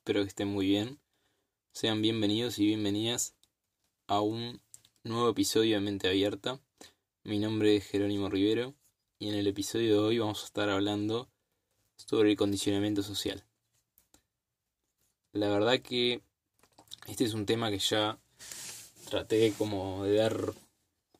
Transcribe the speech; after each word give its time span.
espero 0.00 0.22
que 0.22 0.28
estén 0.28 0.48
muy 0.48 0.66
bien. 0.66 0.98
Sean 1.72 2.00
bienvenidos 2.00 2.58
y 2.58 2.64
bienvenidas 2.64 3.34
a 4.06 4.22
un 4.22 4.62
nuevo 5.04 5.28
episodio 5.28 5.74
de 5.74 5.82
Mente 5.82 6.08
Abierta. 6.08 6.58
Mi 7.22 7.38
nombre 7.38 7.76
es 7.76 7.84
Jerónimo 7.84 8.30
Rivero 8.30 8.74
y 9.18 9.28
en 9.28 9.34
el 9.34 9.46
episodio 9.46 9.92
de 9.92 9.98
hoy 9.98 10.18
vamos 10.18 10.40
a 10.40 10.46
estar 10.46 10.70
hablando 10.70 11.28
sobre 11.96 12.30
el 12.30 12.36
condicionamiento 12.38 13.02
social. 13.02 13.44
La 15.32 15.50
verdad 15.50 15.80
que 15.80 16.22
este 17.06 17.24
es 17.24 17.34
un 17.34 17.44
tema 17.44 17.68
que 17.68 17.78
ya 17.78 18.18
traté 19.10 19.52
como 19.52 20.04
de 20.04 20.14
dar 20.14 20.54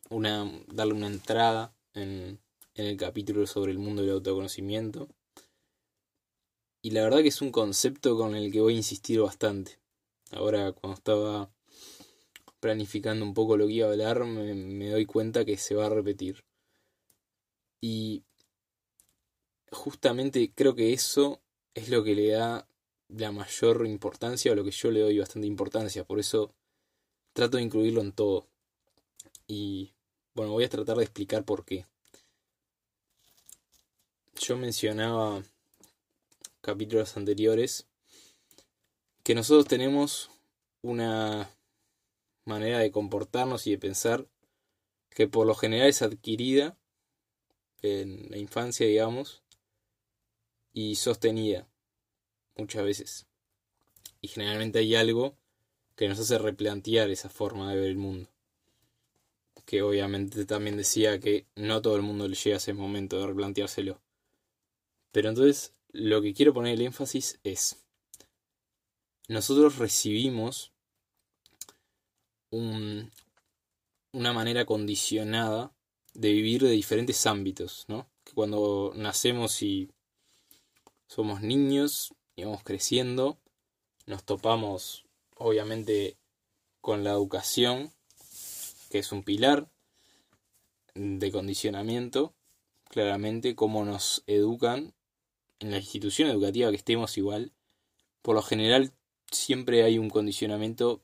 una, 0.08 0.50
darle 0.68 0.94
una 0.94 1.08
entrada 1.08 1.74
en, 1.92 2.40
en 2.74 2.86
el 2.86 2.96
capítulo 2.96 3.46
sobre 3.46 3.72
el 3.72 3.78
mundo 3.78 4.00
del 4.00 4.12
autoconocimiento. 4.12 5.06
Y 6.82 6.90
la 6.92 7.02
verdad 7.02 7.22
que 7.22 7.28
es 7.28 7.42
un 7.42 7.52
concepto 7.52 8.16
con 8.16 8.34
el 8.34 8.50
que 8.50 8.60
voy 8.60 8.74
a 8.74 8.78
insistir 8.78 9.20
bastante. 9.20 9.78
Ahora 10.32 10.72
cuando 10.72 10.96
estaba 10.96 11.50
planificando 12.60 13.24
un 13.24 13.34
poco 13.34 13.56
lo 13.56 13.66
que 13.66 13.72
iba 13.72 13.88
a 13.88 13.90
hablar, 13.90 14.24
me, 14.24 14.90
doy 14.90 15.06
cuenta 15.06 15.44
que 15.44 15.56
se 15.56 15.74
va 15.74 15.86
a 15.86 15.90
repetir. 15.90 16.44
Y 17.80 18.22
justamente 19.70 20.52
creo 20.54 20.74
que 20.74 20.92
eso 20.92 21.40
es 21.74 21.88
lo 21.88 22.04
que 22.04 22.14
le 22.14 22.28
da 22.28 22.66
la 23.08 23.32
mayor 23.32 23.86
importancia, 23.86 24.52
o 24.52 24.54
lo 24.54 24.64
que 24.64 24.70
yo 24.70 24.90
le 24.90 25.00
doy 25.00 25.18
bastante 25.18 25.48
importancia. 25.48 26.04
Por 26.04 26.18
eso 26.20 26.54
trato 27.32 27.56
de 27.56 27.64
incluirlo 27.64 28.00
en 28.02 28.12
todo. 28.12 28.46
Y 29.46 29.92
bueno, 30.34 30.52
voy 30.52 30.64
a 30.64 30.68
tratar 30.68 30.96
de 30.96 31.04
explicar 31.04 31.44
por 31.44 31.64
qué. 31.64 31.86
Yo 34.36 34.56
mencionaba 34.56 35.42
capítulos 36.60 37.16
anteriores 37.16 37.86
que 39.22 39.34
nosotros 39.34 39.66
tenemos 39.66 40.30
una 40.82 41.50
manera 42.44 42.78
de 42.78 42.90
comportarnos 42.90 43.66
y 43.66 43.72
de 43.72 43.78
pensar 43.78 44.26
que 45.10 45.28
por 45.28 45.46
lo 45.46 45.54
general 45.54 45.88
es 45.88 46.02
adquirida 46.02 46.76
en 47.82 48.30
la 48.30 48.38
infancia, 48.38 48.86
digamos, 48.86 49.42
y 50.72 50.96
sostenida 50.96 51.68
muchas 52.56 52.84
veces. 52.84 53.26
Y 54.20 54.28
generalmente 54.28 54.78
hay 54.78 54.94
algo 54.94 55.36
que 55.96 56.08
nos 56.08 56.18
hace 56.18 56.38
replantear 56.38 57.10
esa 57.10 57.28
forma 57.28 57.70
de 57.70 57.76
ver 57.76 57.90
el 57.90 57.96
mundo. 57.96 58.28
Que 59.64 59.82
obviamente 59.82 60.44
también 60.46 60.76
decía 60.76 61.20
que 61.20 61.46
no 61.56 61.82
todo 61.82 61.96
el 61.96 62.02
mundo 62.02 62.26
le 62.26 62.34
llega 62.34 62.56
a 62.56 62.58
ese 62.58 62.72
momento 62.72 63.20
de 63.20 63.26
replanteárselo. 63.26 64.00
Pero 65.12 65.28
entonces 65.28 65.72
lo 65.92 66.22
que 66.22 66.34
quiero 66.34 66.54
poner 66.54 66.74
el 66.74 66.82
énfasis 66.82 67.38
es, 67.44 67.84
nosotros 69.28 69.78
recibimos 69.78 70.72
un, 72.50 73.10
una 74.12 74.32
manera 74.32 74.64
condicionada 74.64 75.72
de 76.14 76.32
vivir 76.32 76.62
de 76.62 76.70
diferentes 76.70 77.26
ámbitos, 77.26 77.84
¿no? 77.88 78.08
Que 78.24 78.32
cuando 78.32 78.92
nacemos 78.96 79.62
y 79.62 79.90
somos 81.06 81.42
niños 81.42 82.14
y 82.36 82.44
vamos 82.44 82.62
creciendo, 82.64 83.38
nos 84.06 84.24
topamos 84.24 85.04
obviamente 85.36 86.16
con 86.80 87.04
la 87.04 87.10
educación, 87.10 87.92
que 88.90 88.98
es 88.98 89.12
un 89.12 89.22
pilar 89.22 89.70
de 90.94 91.30
condicionamiento, 91.30 92.34
claramente 92.88 93.54
cómo 93.54 93.84
nos 93.84 94.24
educan 94.26 94.92
en 95.60 95.70
la 95.70 95.78
institución 95.78 96.28
educativa 96.28 96.70
que 96.70 96.76
estemos 96.76 97.16
igual, 97.16 97.52
por 98.22 98.34
lo 98.34 98.42
general 98.42 98.92
siempre 99.30 99.84
hay 99.84 99.98
un 99.98 100.10
condicionamiento 100.10 101.02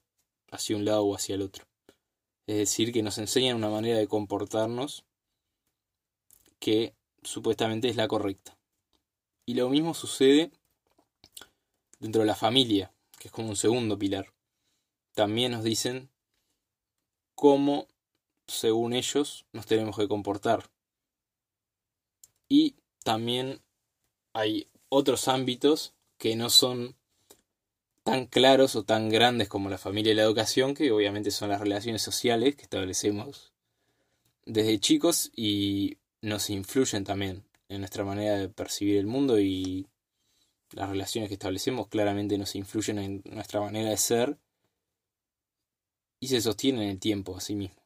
hacia 0.50 0.76
un 0.76 0.84
lado 0.84 1.04
o 1.04 1.14
hacia 1.14 1.34
el 1.34 1.42
otro. 1.42 1.64
Es 2.46 2.56
decir, 2.56 2.92
que 2.92 3.02
nos 3.02 3.18
enseñan 3.18 3.56
una 3.56 3.70
manera 3.70 3.98
de 3.98 4.08
comportarnos 4.08 5.04
que 6.58 6.94
supuestamente 7.22 7.88
es 7.88 7.96
la 7.96 8.08
correcta. 8.08 8.56
Y 9.44 9.54
lo 9.54 9.68
mismo 9.68 9.94
sucede 9.94 10.50
dentro 11.98 12.22
de 12.22 12.26
la 12.26 12.34
familia, 12.34 12.92
que 13.18 13.28
es 13.28 13.32
como 13.32 13.48
un 13.48 13.56
segundo 13.56 13.98
pilar. 13.98 14.32
También 15.14 15.52
nos 15.52 15.64
dicen 15.64 16.10
cómo, 17.34 17.88
según 18.46 18.92
ellos, 18.92 19.44
nos 19.52 19.66
tenemos 19.66 19.96
que 19.96 20.08
comportar. 20.08 20.70
Y 22.48 22.76
también 23.02 23.60
hay 24.36 24.68
otros 24.90 25.28
ámbitos 25.28 25.94
que 26.18 26.36
no 26.36 26.50
son 26.50 26.94
tan 28.02 28.26
claros 28.26 28.76
o 28.76 28.84
tan 28.84 29.08
grandes 29.08 29.48
como 29.48 29.70
la 29.70 29.78
familia 29.78 30.12
y 30.12 30.14
la 30.14 30.24
educación, 30.24 30.74
que 30.74 30.92
obviamente 30.92 31.30
son 31.30 31.48
las 31.48 31.60
relaciones 31.60 32.02
sociales 32.02 32.54
que 32.54 32.62
establecemos 32.62 33.54
desde 34.44 34.78
chicos 34.78 35.32
y 35.34 35.96
nos 36.20 36.50
influyen 36.50 37.04
también 37.04 37.44
en 37.70 37.78
nuestra 37.78 38.04
manera 38.04 38.36
de 38.36 38.50
percibir 38.50 38.98
el 38.98 39.06
mundo 39.06 39.40
y 39.40 39.86
las 40.72 40.90
relaciones 40.90 41.28
que 41.28 41.34
establecemos 41.34 41.88
claramente 41.88 42.36
nos 42.36 42.54
influyen 42.56 42.98
en 42.98 43.22
nuestra 43.24 43.60
manera 43.60 43.88
de 43.88 43.96
ser 43.96 44.36
y 46.20 46.28
se 46.28 46.42
sostienen 46.42 46.82
en 46.82 46.90
el 46.90 47.00
tiempo 47.00 47.38
a 47.38 47.40
sí 47.40 47.54
mismo. 47.54 47.82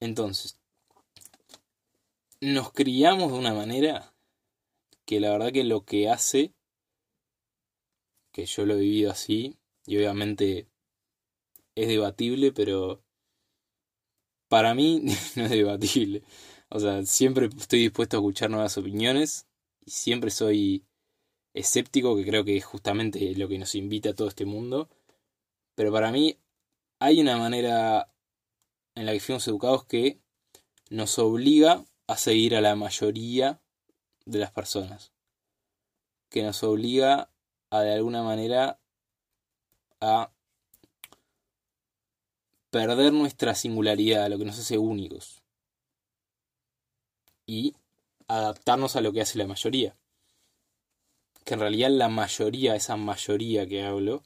Entonces, 0.00 0.58
nos 2.42 2.72
criamos 2.72 3.32
de 3.32 3.38
una 3.38 3.54
manera 3.54 4.12
que 5.08 5.20
la 5.20 5.30
verdad 5.30 5.52
que 5.52 5.64
lo 5.64 5.86
que 5.86 6.10
hace, 6.10 6.52
que 8.30 8.44
yo 8.44 8.66
lo 8.66 8.74
he 8.74 8.80
vivido 8.80 9.10
así, 9.10 9.56
y 9.86 9.96
obviamente 9.96 10.68
es 11.74 11.88
debatible, 11.88 12.52
pero 12.52 13.02
para 14.48 14.74
mí 14.74 15.00
no 15.36 15.44
es 15.44 15.50
debatible. 15.50 16.22
O 16.68 16.78
sea, 16.78 17.06
siempre 17.06 17.46
estoy 17.46 17.80
dispuesto 17.80 18.18
a 18.18 18.20
escuchar 18.20 18.50
nuevas 18.50 18.76
opiniones 18.76 19.46
y 19.80 19.92
siempre 19.92 20.30
soy 20.30 20.84
escéptico, 21.54 22.14
que 22.14 22.26
creo 22.26 22.44
que 22.44 22.58
es 22.58 22.66
justamente 22.66 23.34
lo 23.34 23.48
que 23.48 23.58
nos 23.58 23.74
invita 23.76 24.10
a 24.10 24.14
todo 24.14 24.28
este 24.28 24.44
mundo. 24.44 24.90
Pero 25.74 25.90
para 25.90 26.12
mí 26.12 26.36
hay 26.98 27.22
una 27.22 27.38
manera 27.38 28.12
en 28.94 29.06
la 29.06 29.14
que 29.14 29.20
fuimos 29.20 29.48
educados 29.48 29.86
que 29.86 30.20
nos 30.90 31.18
obliga 31.18 31.82
a 32.06 32.18
seguir 32.18 32.54
a 32.54 32.60
la 32.60 32.76
mayoría 32.76 33.62
de 34.28 34.38
las 34.38 34.52
personas, 34.52 35.12
que 36.28 36.42
nos 36.42 36.62
obliga 36.62 37.30
a 37.70 37.80
de 37.80 37.94
alguna 37.94 38.22
manera 38.22 38.78
a 40.00 40.30
perder 42.70 43.12
nuestra 43.12 43.54
singularidad, 43.54 44.28
lo 44.28 44.38
que 44.38 44.44
nos 44.44 44.58
hace 44.58 44.76
únicos, 44.76 45.42
y 47.46 47.74
adaptarnos 48.26 48.96
a 48.96 49.00
lo 49.00 49.12
que 49.12 49.22
hace 49.22 49.38
la 49.38 49.46
mayoría. 49.46 49.96
Que 51.44 51.54
en 51.54 51.60
realidad 51.60 51.88
la 51.90 52.10
mayoría, 52.10 52.76
esa 52.76 52.96
mayoría 52.96 53.66
que 53.66 53.82
hablo, 53.82 54.22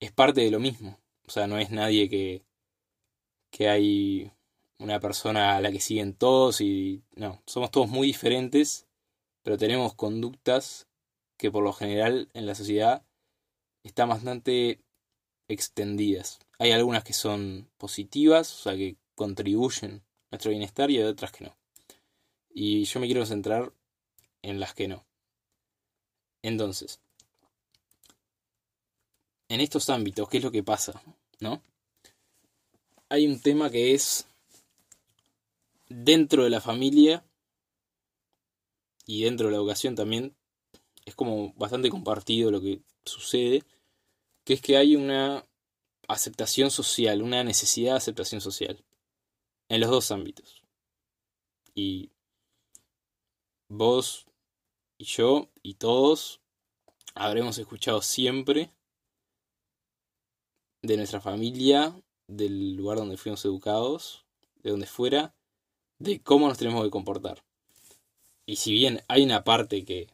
es 0.00 0.10
parte 0.10 0.40
de 0.40 0.50
lo 0.50 0.58
mismo. 0.58 0.98
O 1.26 1.30
sea, 1.30 1.46
no 1.46 1.58
es 1.58 1.70
nadie 1.70 2.08
que, 2.08 2.42
que 3.50 3.68
hay 3.68 4.32
una 4.78 4.98
persona 4.98 5.56
a 5.56 5.60
la 5.60 5.70
que 5.70 5.80
siguen 5.80 6.14
todos 6.14 6.62
y 6.62 7.02
no, 7.14 7.42
somos 7.46 7.70
todos 7.70 7.88
muy 7.88 8.06
diferentes 8.06 8.86
pero 9.42 9.58
tenemos 9.58 9.94
conductas 9.94 10.86
que 11.36 11.50
por 11.50 11.64
lo 11.64 11.72
general 11.72 12.28
en 12.34 12.46
la 12.46 12.54
sociedad 12.54 13.04
están 13.82 14.08
bastante 14.08 14.80
extendidas. 15.48 16.38
Hay 16.58 16.70
algunas 16.70 17.04
que 17.04 17.12
son 17.12 17.68
positivas, 17.76 18.52
o 18.52 18.62
sea, 18.62 18.76
que 18.76 18.96
contribuyen 19.14 20.02
a 20.30 20.32
nuestro 20.32 20.50
bienestar 20.50 20.90
y 20.90 20.98
hay 20.98 21.04
otras 21.04 21.32
que 21.32 21.44
no. 21.44 21.56
Y 22.54 22.84
yo 22.84 23.00
me 23.00 23.06
quiero 23.06 23.26
centrar 23.26 23.72
en 24.42 24.60
las 24.60 24.74
que 24.74 24.88
no. 24.88 25.04
Entonces, 26.42 27.00
en 29.48 29.60
estos 29.60 29.90
ámbitos, 29.90 30.28
¿qué 30.28 30.38
es 30.38 30.44
lo 30.44 30.50
que 30.50 30.62
pasa? 30.62 31.02
¿No? 31.40 31.62
Hay 33.08 33.26
un 33.26 33.40
tema 33.40 33.70
que 33.70 33.94
es 33.94 34.26
dentro 35.88 36.44
de 36.44 36.50
la 36.50 36.60
familia 36.60 37.24
y 39.06 39.24
dentro 39.24 39.46
de 39.46 39.52
la 39.52 39.58
educación 39.58 39.94
también 39.94 40.36
es 41.04 41.14
como 41.14 41.52
bastante 41.54 41.90
compartido 41.90 42.50
lo 42.50 42.60
que 42.60 42.82
sucede, 43.04 43.64
que 44.44 44.54
es 44.54 44.60
que 44.60 44.76
hay 44.76 44.96
una 44.96 45.46
aceptación 46.08 46.70
social, 46.70 47.22
una 47.22 47.44
necesidad 47.44 47.92
de 47.92 47.98
aceptación 47.98 48.40
social 48.40 48.84
en 49.68 49.80
los 49.80 49.90
dos 49.90 50.10
ámbitos. 50.10 50.62
Y 51.74 52.10
vos 53.68 54.26
y 54.98 55.04
yo 55.04 55.48
y 55.62 55.74
todos 55.74 56.40
habremos 57.14 57.58
escuchado 57.58 58.02
siempre 58.02 58.70
de 60.82 60.96
nuestra 60.96 61.20
familia, 61.20 62.00
del 62.26 62.74
lugar 62.76 62.98
donde 62.98 63.16
fuimos 63.16 63.44
educados, 63.44 64.26
de 64.62 64.70
donde 64.70 64.86
fuera, 64.86 65.34
de 65.98 66.20
cómo 66.22 66.48
nos 66.48 66.58
tenemos 66.58 66.82
que 66.84 66.90
comportar. 66.90 67.44
Y 68.46 68.56
si 68.56 68.72
bien 68.72 69.02
hay 69.08 69.22
una 69.22 69.44
parte 69.44 69.84
que 69.84 70.08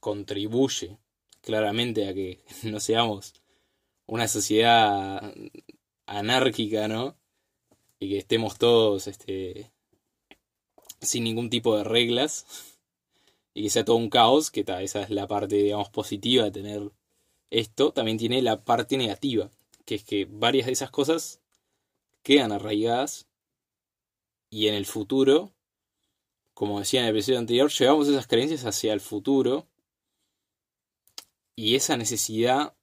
contribuye 0.00 0.98
claramente 1.40 2.08
a 2.08 2.14
que 2.14 2.40
no 2.64 2.80
seamos 2.80 3.34
una 4.06 4.28
sociedad 4.28 5.32
anárquica, 6.06 6.88
¿no? 6.88 7.16
Y 7.98 8.10
que 8.10 8.18
estemos 8.18 8.58
todos 8.58 9.06
este, 9.06 9.72
sin 11.00 11.24
ningún 11.24 11.50
tipo 11.50 11.76
de 11.76 11.84
reglas 11.84 12.46
y 13.54 13.62
que 13.64 13.70
sea 13.70 13.84
todo 13.84 13.96
un 13.96 14.10
caos, 14.10 14.50
que 14.50 14.64
esa 14.80 15.02
es 15.02 15.10
la 15.10 15.26
parte, 15.26 15.56
digamos, 15.56 15.88
positiva 15.88 16.44
de 16.44 16.50
tener 16.50 16.92
esto, 17.50 17.92
también 17.92 18.18
tiene 18.18 18.42
la 18.42 18.64
parte 18.64 18.98
negativa, 18.98 19.50
que 19.86 19.94
es 19.94 20.04
que 20.04 20.26
varias 20.26 20.66
de 20.66 20.72
esas 20.72 20.90
cosas 20.90 21.40
quedan 22.22 22.52
arraigadas 22.52 23.26
y 24.50 24.68
en 24.68 24.74
el 24.74 24.84
futuro, 24.84 25.52
como 26.56 26.78
decía 26.78 27.00
en 27.00 27.08
el 27.08 27.14
episodio 27.14 27.38
anterior, 27.38 27.70
llevamos 27.70 28.08
esas 28.08 28.26
creencias 28.26 28.64
hacia 28.64 28.94
el 28.94 29.02
futuro 29.02 29.68
y 31.54 31.74
esa 31.74 31.98
necesidad 31.98 32.74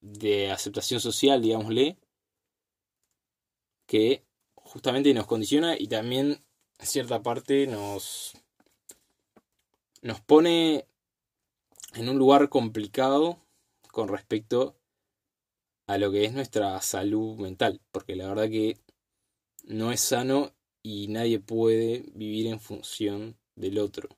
de 0.00 0.50
aceptación 0.50 0.98
social, 0.98 1.40
digámosle, 1.40 1.96
que 3.86 4.26
justamente 4.56 5.14
nos 5.14 5.28
condiciona 5.28 5.78
y 5.78 5.86
también 5.86 6.44
en 6.80 6.86
cierta 6.86 7.22
parte 7.22 7.68
nos 7.68 8.32
nos 10.02 10.20
pone 10.20 10.88
en 11.94 12.08
un 12.08 12.18
lugar 12.18 12.48
complicado 12.48 13.38
con 13.92 14.08
respecto 14.08 14.76
a 15.86 15.98
lo 15.98 16.10
que 16.10 16.24
es 16.24 16.32
nuestra 16.32 16.80
salud 16.82 17.38
mental, 17.38 17.80
porque 17.92 18.16
la 18.16 18.26
verdad 18.26 18.48
que 18.48 18.76
no 19.62 19.92
es 19.92 20.00
sano 20.00 20.52
y 20.84 21.08
nadie 21.08 21.40
puede 21.40 22.04
vivir 22.14 22.46
en 22.46 22.60
función 22.60 23.36
del 23.56 23.78
otro. 23.78 24.10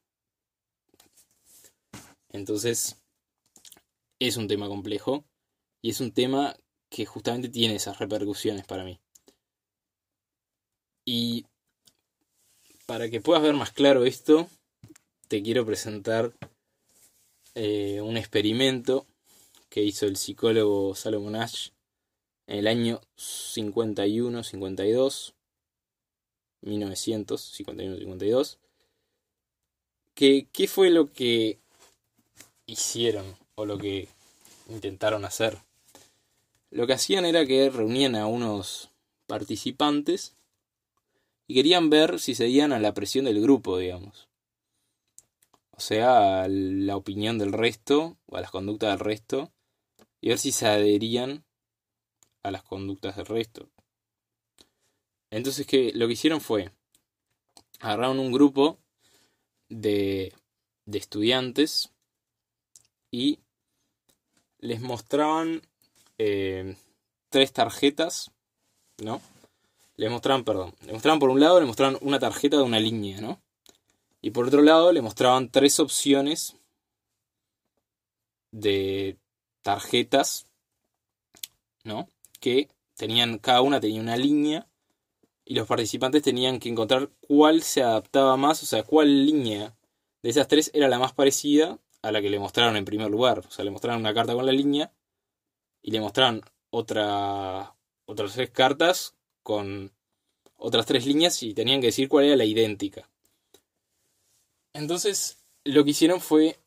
Entonces, 2.28 3.00
es 4.18 4.36
un 4.36 4.48
tema 4.48 4.68
complejo 4.68 5.24
y 5.80 5.90
es 5.90 6.00
un 6.00 6.10
tema 6.12 6.56
que 6.90 7.06
justamente 7.06 7.48
tiene 7.48 7.76
esas 7.76 8.00
repercusiones 8.00 8.66
para 8.66 8.82
mí. 8.82 8.98
Y 11.04 11.46
para 12.86 13.08
que 13.08 13.20
puedas 13.20 13.44
ver 13.44 13.54
más 13.54 13.70
claro 13.70 14.04
esto, 14.04 14.48
te 15.28 15.44
quiero 15.44 15.64
presentar 15.64 16.34
eh, 17.54 18.00
un 18.00 18.16
experimento 18.16 19.06
que 19.69 19.84
hizo 19.84 20.06
el 20.06 20.16
psicólogo 20.16 20.96
Salomon 20.96 21.36
Ash 21.36 21.69
en 22.48 22.58
el 22.58 22.66
año 22.66 23.00
51-52 23.16 25.35
1951-52. 26.62 28.58
¿Qué, 30.14 30.49
¿Qué 30.53 30.69
fue 30.69 30.91
lo 30.91 31.12
que 31.12 31.58
hicieron 32.67 33.37
o 33.55 33.67
lo 33.67 33.79
que 33.79 34.08
intentaron 34.69 35.25
hacer? 35.25 35.58
Lo 36.70 36.87
que 36.87 36.94
hacían 36.94 37.25
era 37.25 37.47
que 37.47 37.70
reunían 37.70 38.17
a 38.17 38.26
unos 38.26 38.91
participantes 39.26 40.35
y 41.47 41.55
querían 41.55 41.91
ver 41.91 42.19
si 42.19 42.35
cedían 42.35 42.73
a 42.73 42.81
la 42.81 42.94
presión 42.94 43.25
del 43.26 43.41
grupo, 43.41 43.79
digamos. 43.79 44.29
O 45.70 45.81
sea, 45.81 46.43
a 46.43 46.49
la 46.49 46.97
opinión 46.97 47.38
del 47.38 47.53
resto 47.53 48.17
o 48.26 48.37
a 48.37 48.41
las 48.41 48.50
conductas 48.50 48.91
del 48.91 48.99
resto 49.00 49.53
y 50.20 50.29
ver 50.29 50.38
si 50.38 50.50
se 50.50 50.67
adherían 50.67 51.44
a 52.43 52.50
las 52.50 52.62
conductas 52.62 53.17
del 53.17 53.26
resto. 53.26 53.69
Entonces 55.36 55.66
lo 55.94 56.06
que 56.06 56.12
hicieron 56.14 56.40
fue 56.40 56.70
agarraron 57.80 58.18
un 58.20 58.32
grupo 58.32 58.78
de, 59.68 60.32
de 60.86 60.98
estudiantes 60.98 61.92
y 63.10 63.40
les 64.60 64.80
mostraban 64.80 65.60
eh, 66.16 66.74
tres 67.28 67.52
tarjetas, 67.52 68.30
¿no? 68.96 69.20
Les 69.96 70.10
mostraban, 70.10 70.42
perdón, 70.42 70.74
les 70.80 70.94
mostraban 70.94 71.18
por 71.18 71.28
un 71.28 71.40
lado, 71.40 71.60
les 71.60 71.66
mostraban 71.66 71.98
una 72.00 72.18
tarjeta 72.18 72.56
de 72.56 72.62
una 72.62 72.80
línea, 72.80 73.20
¿no? 73.20 73.42
Y 74.22 74.30
por 74.30 74.46
otro 74.46 74.62
lado, 74.62 74.90
le 74.90 75.02
mostraban 75.02 75.50
tres 75.50 75.80
opciones 75.80 76.56
de 78.52 79.18
tarjetas, 79.60 80.46
¿no? 81.84 82.08
Que 82.40 82.70
tenían, 82.94 83.36
cada 83.36 83.60
una 83.60 83.80
tenía 83.80 84.00
una 84.00 84.16
línea 84.16 84.66
y 85.46 85.54
los 85.54 85.69
participantes 85.69 86.22
tenían 86.22 86.58
que 86.58 86.69
encontrar 86.69 87.08
cuál 87.20 87.62
se 87.62 87.82
adaptaba 87.82 88.37
más, 88.37 88.62
o 88.64 88.66
sea, 88.66 88.82
cuál 88.82 89.25
línea 89.25 89.76
de 90.22 90.31
esas 90.31 90.48
tres 90.48 90.72
era 90.75 90.88
la 90.88 90.98
más 90.98 91.12
parecida 91.12 91.78
a 92.02 92.10
la 92.10 92.20
que 92.20 92.31
le 92.31 92.40
mostraron 92.40 92.76
en 92.76 92.84
primer 92.84 93.08
lugar. 93.08 93.44
O 93.46 93.50
sea, 93.50 93.64
le 93.64 93.70
mostraron 93.70 94.00
una 94.00 94.12
carta 94.12 94.34
con 94.34 94.44
la 94.44 94.50
línea 94.50 94.93
y 95.82 95.93
le 95.93 96.00
mostraron 96.00 96.43
otra, 96.70 97.76
otras 98.06 98.34
tres 98.34 98.50
cartas 98.50 99.14
con 99.44 99.93
otras 100.56 100.84
tres 100.84 101.06
líneas 101.06 101.40
y 101.44 101.54
tenían 101.54 101.81
que 101.81 101.88
decir 101.88 102.08
cuál 102.08 102.25
era 102.25 102.37
la 102.37 102.44
idéntica. 102.44 103.08
Entonces, 104.72 105.38
lo 105.62 105.84
que 105.84 105.90
hicieron 105.90 106.20
fue 106.20 106.58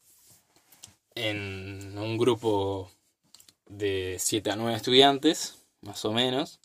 en 1.15 1.97
un 1.97 2.17
grupo 2.17 2.89
de 3.65 4.15
7 4.19 4.51
a 4.51 4.55
9 4.55 4.73
estudiantes, 4.75 5.61
más 5.81 6.05
o 6.05 6.13
menos, 6.13 6.61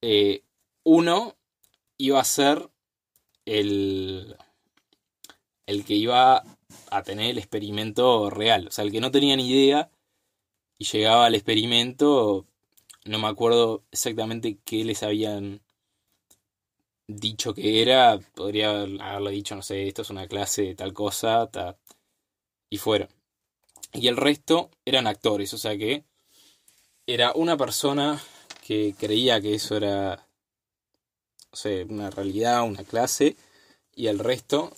eh, 0.00 0.44
uno 0.84 1.36
iba 1.98 2.20
a 2.20 2.24
ser 2.24 2.70
el, 3.44 4.36
el 5.66 5.84
que 5.84 5.94
iba 5.94 6.44
a 6.90 7.02
tener 7.02 7.30
el 7.30 7.38
experimento 7.38 8.30
real. 8.30 8.68
O 8.68 8.70
sea, 8.70 8.84
el 8.84 8.92
que 8.92 9.00
no 9.00 9.10
tenía 9.10 9.36
ni 9.36 9.48
idea 9.48 9.90
y 10.78 10.84
llegaba 10.84 11.26
al 11.26 11.34
experimento, 11.34 12.46
no 13.04 13.18
me 13.18 13.28
acuerdo 13.28 13.84
exactamente 13.90 14.58
qué 14.64 14.84
les 14.84 15.02
habían 15.02 15.62
dicho 17.06 17.54
que 17.54 17.82
era, 17.82 18.18
podría 18.34 18.82
haberle 18.82 19.30
dicho, 19.32 19.56
no 19.56 19.62
sé, 19.62 19.88
esto 19.88 20.02
es 20.02 20.10
una 20.10 20.28
clase 20.28 20.62
de 20.62 20.74
tal 20.74 20.92
cosa, 20.92 21.50
y 22.68 22.78
fuera. 22.78 23.08
Y 23.92 24.06
el 24.08 24.16
resto 24.16 24.70
eran 24.84 25.06
actores, 25.06 25.52
o 25.52 25.58
sea 25.58 25.76
que 25.76 26.04
era 27.06 27.32
una 27.34 27.56
persona 27.56 28.20
que 28.66 28.94
creía 28.96 29.40
que 29.40 29.54
eso 29.54 29.76
era 29.76 30.29
o 31.52 31.56
sea, 31.56 31.84
una 31.86 32.10
realidad, 32.10 32.62
una 32.62 32.84
clase, 32.84 33.36
y 33.94 34.06
el 34.06 34.18
resto 34.18 34.72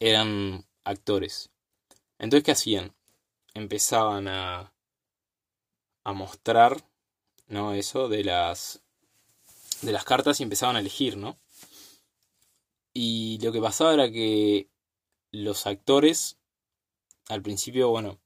eran 0.00 0.64
actores. 0.84 1.50
Entonces, 2.18 2.44
¿qué 2.44 2.52
hacían? 2.52 2.94
Empezaban 3.54 4.28
a, 4.28 4.72
a 6.04 6.12
mostrar, 6.12 6.84
¿no? 7.46 7.74
Eso 7.74 8.08
de 8.08 8.24
las, 8.24 8.80
de 9.82 9.92
las 9.92 10.04
cartas 10.04 10.40
y 10.40 10.42
empezaban 10.42 10.76
a 10.76 10.80
elegir, 10.80 11.16
¿no? 11.16 11.38
Y 12.92 13.38
lo 13.42 13.52
que 13.52 13.60
pasaba 13.60 13.94
era 13.94 14.10
que 14.10 14.68
los 15.30 15.66
actores, 15.66 16.36
al 17.28 17.42
principio, 17.42 17.88
bueno, 17.88 18.18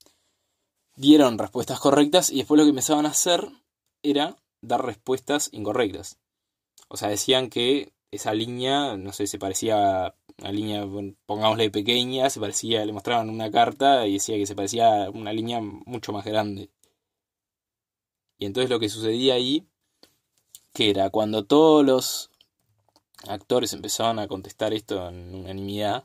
dieron 0.96 1.38
respuestas 1.38 1.78
correctas 1.78 2.30
y 2.30 2.38
después 2.38 2.58
lo 2.58 2.64
que 2.64 2.70
empezaban 2.70 3.06
a 3.06 3.10
hacer 3.10 3.48
era 4.02 4.36
dar 4.60 4.84
respuestas 4.84 5.50
incorrectas. 5.52 6.18
O 6.88 6.96
sea, 6.96 7.08
decían 7.08 7.50
que 7.50 7.92
esa 8.10 8.34
línea, 8.34 8.96
no 8.96 9.12
sé, 9.12 9.26
se 9.26 9.38
parecía 9.38 10.06
a 10.06 10.14
una 10.38 10.52
línea, 10.52 10.84
pongámosle 11.26 11.70
pequeña, 11.70 12.30
se 12.30 12.40
parecía, 12.40 12.84
le 12.84 12.92
mostraban 12.92 13.30
una 13.30 13.50
carta 13.50 14.06
y 14.06 14.14
decía 14.14 14.36
que 14.36 14.46
se 14.46 14.54
parecía 14.54 15.06
a 15.06 15.10
una 15.10 15.32
línea 15.32 15.60
mucho 15.60 16.12
más 16.12 16.24
grande. 16.24 16.70
Y 18.38 18.46
entonces 18.46 18.70
lo 18.70 18.78
que 18.80 18.88
sucedía 18.88 19.34
ahí, 19.34 19.66
que 20.72 20.90
era 20.90 21.10
cuando 21.10 21.44
todos 21.44 21.84
los 21.84 22.30
actores 23.28 23.72
empezaban 23.72 24.18
a 24.18 24.28
contestar 24.28 24.74
esto 24.74 25.08
en 25.08 25.34
unanimidad, 25.34 26.04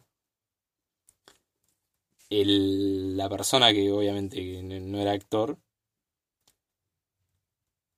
el, 2.29 3.17
la 3.17 3.29
persona 3.29 3.73
que 3.73 3.91
obviamente 3.91 4.61
no 4.63 4.99
era 4.99 5.11
actor 5.11 5.59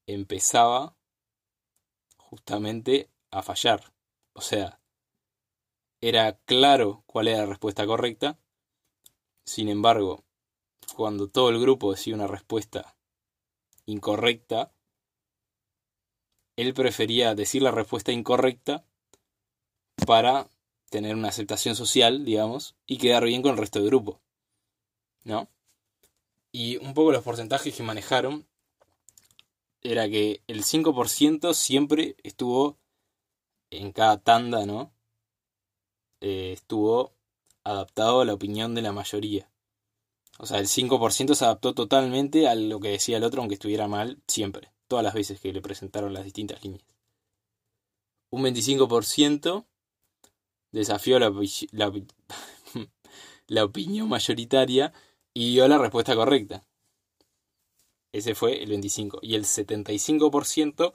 empezaba 0.08 0.96
justamente 2.34 3.12
a 3.30 3.44
fallar. 3.44 3.94
O 4.34 4.42
sea, 4.42 4.80
era 6.02 6.40
claro 6.46 7.04
cuál 7.06 7.28
era 7.28 7.40
la 7.40 7.46
respuesta 7.46 7.86
correcta. 7.86 8.40
Sin 9.46 9.70
embargo, 9.70 10.24
cuando 10.96 11.30
todo 11.30 11.50
el 11.50 11.60
grupo 11.62 11.92
decía 11.92 12.16
una 12.16 12.26
respuesta 12.26 12.98
incorrecta, 13.86 14.74
él 16.56 16.74
prefería 16.74 17.36
decir 17.36 17.62
la 17.62 17.72
respuesta 17.72 18.12
incorrecta 18.12 18.84
para 20.08 20.50
tener 20.90 21.16
una 21.16 21.30
aceptación 21.30 21.76
social, 21.76 22.26
digamos, 22.26 22.76
y 22.88 22.98
quedar 22.98 23.26
bien 23.26 23.44
con 23.44 23.52
el 23.52 23.58
resto 23.58 23.80
del 23.80 23.90
grupo. 23.90 24.22
¿No? 25.24 25.50
Y 26.52 26.78
un 26.78 26.96
poco 26.96 27.12
los 27.12 27.24
porcentajes 27.24 27.76
que 27.76 27.84
manejaron 27.84 28.48
era 29.84 30.10
que 30.10 30.42
el 30.48 30.64
5% 30.64 31.54
siempre 31.54 32.16
estuvo 32.24 32.78
en 33.70 33.92
cada 33.92 34.22
tanda, 34.22 34.66
¿no? 34.66 34.94
Eh, 36.22 36.54
estuvo 36.54 37.14
adaptado 37.64 38.22
a 38.22 38.26
la 38.26 38.34
opinión 38.34 38.76
de 38.76 38.82
la 38.82 38.94
mayoría. 38.94 39.50
O 40.40 40.46
sea, 40.46 40.60
el 40.60 40.68
5% 40.68 41.36
se 41.36 41.46
adaptó 41.46 41.74
totalmente 41.74 42.48
a 42.48 42.56
lo 42.56 42.80
que 42.80 42.90
decía 42.90 43.18
el 43.18 43.24
otro, 43.24 43.42
aunque 43.42 43.56
estuviera 43.56 43.88
mal, 43.88 44.22
siempre. 44.28 44.72
Todas 44.88 45.04
las 45.04 45.14
veces 45.14 45.40
que 45.40 45.54
le 45.54 45.62
presentaron 45.62 46.14
las 46.14 46.24
distintas 46.24 46.64
líneas. 46.64 46.84
Un 48.32 48.44
25% 48.44 49.66
desafió 50.72 51.20
la, 51.20 51.32
la, 51.72 51.92
la 53.48 53.64
opinión 53.64 54.10
mayoritaria 54.10 54.94
y 55.34 55.54
dio 55.54 55.68
la 55.68 55.78
respuesta 55.78 56.16
correcta. 56.16 56.64
Ese 58.14 58.36
fue 58.36 58.64
el 58.64 58.72
25%. 58.72 59.20
Y 59.22 59.36
el 59.36 59.44
75% 59.44 60.94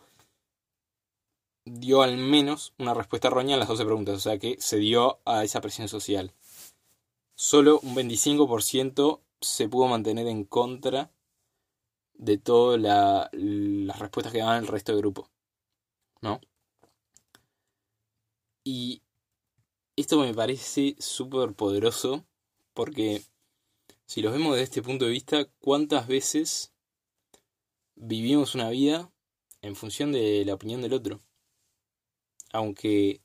dio 1.65 2.03
al 2.03 2.17
menos 2.17 2.73
una 2.79 2.95
respuesta 2.95 3.29
errónea 3.29 3.57
a 3.57 3.59
las 3.59 3.69
12 3.69 3.85
preguntas. 3.85 4.17
O 4.17 4.21
sea 4.21 4.39
que 4.39 4.57
se 4.61 4.79
dio 4.79 5.21
a 5.27 5.45
esa 5.45 5.61
presión 5.61 5.89
social. 5.89 6.33
Solo 7.35 7.81
un 7.81 7.95
25% 7.95 9.21
se 9.41 9.69
pudo 9.69 9.89
mantener 9.89 10.27
en 10.29 10.45
contra 10.45 11.11
de 12.15 12.39
todas 12.39 12.81
las 12.81 13.99
respuestas 13.99 14.33
que 14.33 14.39
daban 14.41 14.63
el 14.63 14.69
resto 14.69 14.93
del 14.93 15.01
grupo. 15.03 15.29
¿No? 16.21 16.41
Y 18.65 19.03
esto 19.97 20.19
me 20.21 20.35
parece 20.35 20.97
súper 20.99 21.55
poderoso 21.55 22.25
porque 22.75 23.23
si 24.07 24.23
lo 24.23 24.31
vemos 24.31 24.53
desde 24.53 24.65
este 24.65 24.83
punto 24.83 25.05
de 25.05 25.11
vista, 25.11 25.45
¿cuántas 25.61 26.07
veces 26.07 26.73
vivimos 28.01 28.55
una 28.55 28.71
vida 28.71 29.11
en 29.63 29.77
función 29.77 30.13
de 30.13 30.45
la 30.45 30.55
opinión 30.55 30.81
del 30.81 30.93
otro? 30.93 31.21
Aunque 32.53 33.21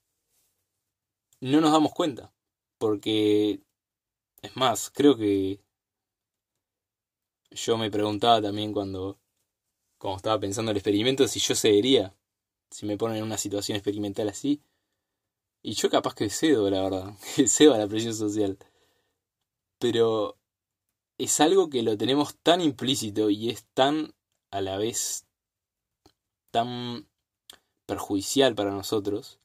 no 1.40 1.62
nos 1.62 1.72
damos 1.72 1.94
cuenta, 1.94 2.34
porque 2.78 3.62
es 4.42 4.56
más, 4.56 4.90
creo 4.90 5.16
que 5.18 5.60
yo 7.52 7.78
me 7.78 7.92
preguntaba 7.92 8.42
también 8.42 8.74
cuando, 8.74 9.20
cuando 9.98 10.18
estaba 10.18 10.40
pensando 10.40 10.72
el 10.72 10.78
experimento 10.78 11.28
si 11.28 11.40
yo 11.40 11.56
cedería, 11.56 12.16
si 12.70 12.86
me 12.86 12.98
ponen 12.98 13.18
en 13.18 13.24
una 13.24 13.38
situación 13.38 13.76
experimental 13.76 14.30
así. 14.30 14.62
Y 15.62 15.76
yo 15.76 15.90
capaz 15.90 16.16
que 16.16 16.30
cedo, 16.30 16.70
la 16.70 16.82
verdad, 16.82 17.14
que 17.36 17.48
cedo 17.48 17.74
a 17.74 17.78
la 17.78 17.88
presión 17.88 18.14
social. 18.14 18.58
Pero 19.80 20.38
es 21.18 21.40
algo 21.40 21.70
que 21.70 21.84
lo 21.84 21.98
tenemos 21.98 22.36
tan 22.38 22.62
implícito 22.62 23.30
y 23.30 23.50
es 23.50 23.66
tan 23.74 24.14
a 24.54 24.62
la 24.62 24.78
vez 24.78 25.26
tan 26.52 27.08
perjudicial 27.88 28.54
para 28.54 28.70
nosotros 28.70 29.40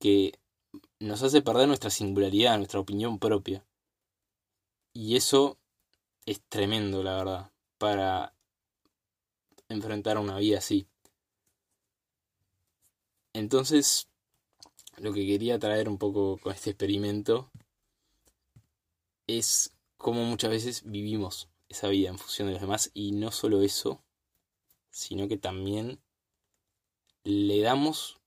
que 0.00 0.40
nos 0.98 1.22
hace 1.22 1.40
perder 1.40 1.68
nuestra 1.68 1.88
singularidad, 1.88 2.56
nuestra 2.56 2.80
opinión 2.80 3.20
propia. 3.20 3.64
Y 4.92 5.14
eso 5.14 5.56
es 6.26 6.40
tremendo, 6.48 7.04
la 7.04 7.14
verdad, 7.14 7.52
para 7.78 8.34
enfrentar 9.68 10.18
una 10.18 10.36
vida 10.38 10.58
así. 10.58 10.88
Entonces, 13.32 14.08
lo 14.96 15.12
que 15.12 15.24
quería 15.24 15.60
traer 15.60 15.88
un 15.88 15.98
poco 15.98 16.38
con 16.38 16.52
este 16.52 16.70
experimento 16.70 17.52
es 19.28 19.72
cómo 19.96 20.24
muchas 20.24 20.50
veces 20.50 20.82
vivimos 20.84 21.51
esa 21.72 21.88
vida 21.88 22.08
en 22.08 22.18
función 22.18 22.48
de 22.48 22.54
los 22.54 22.62
demás 22.62 22.90
y 22.94 23.12
no 23.12 23.32
solo 23.32 23.62
eso, 23.62 24.02
sino 24.90 25.28
que 25.28 25.36
también 25.36 26.00
le 27.24 27.60
damos 27.60 28.20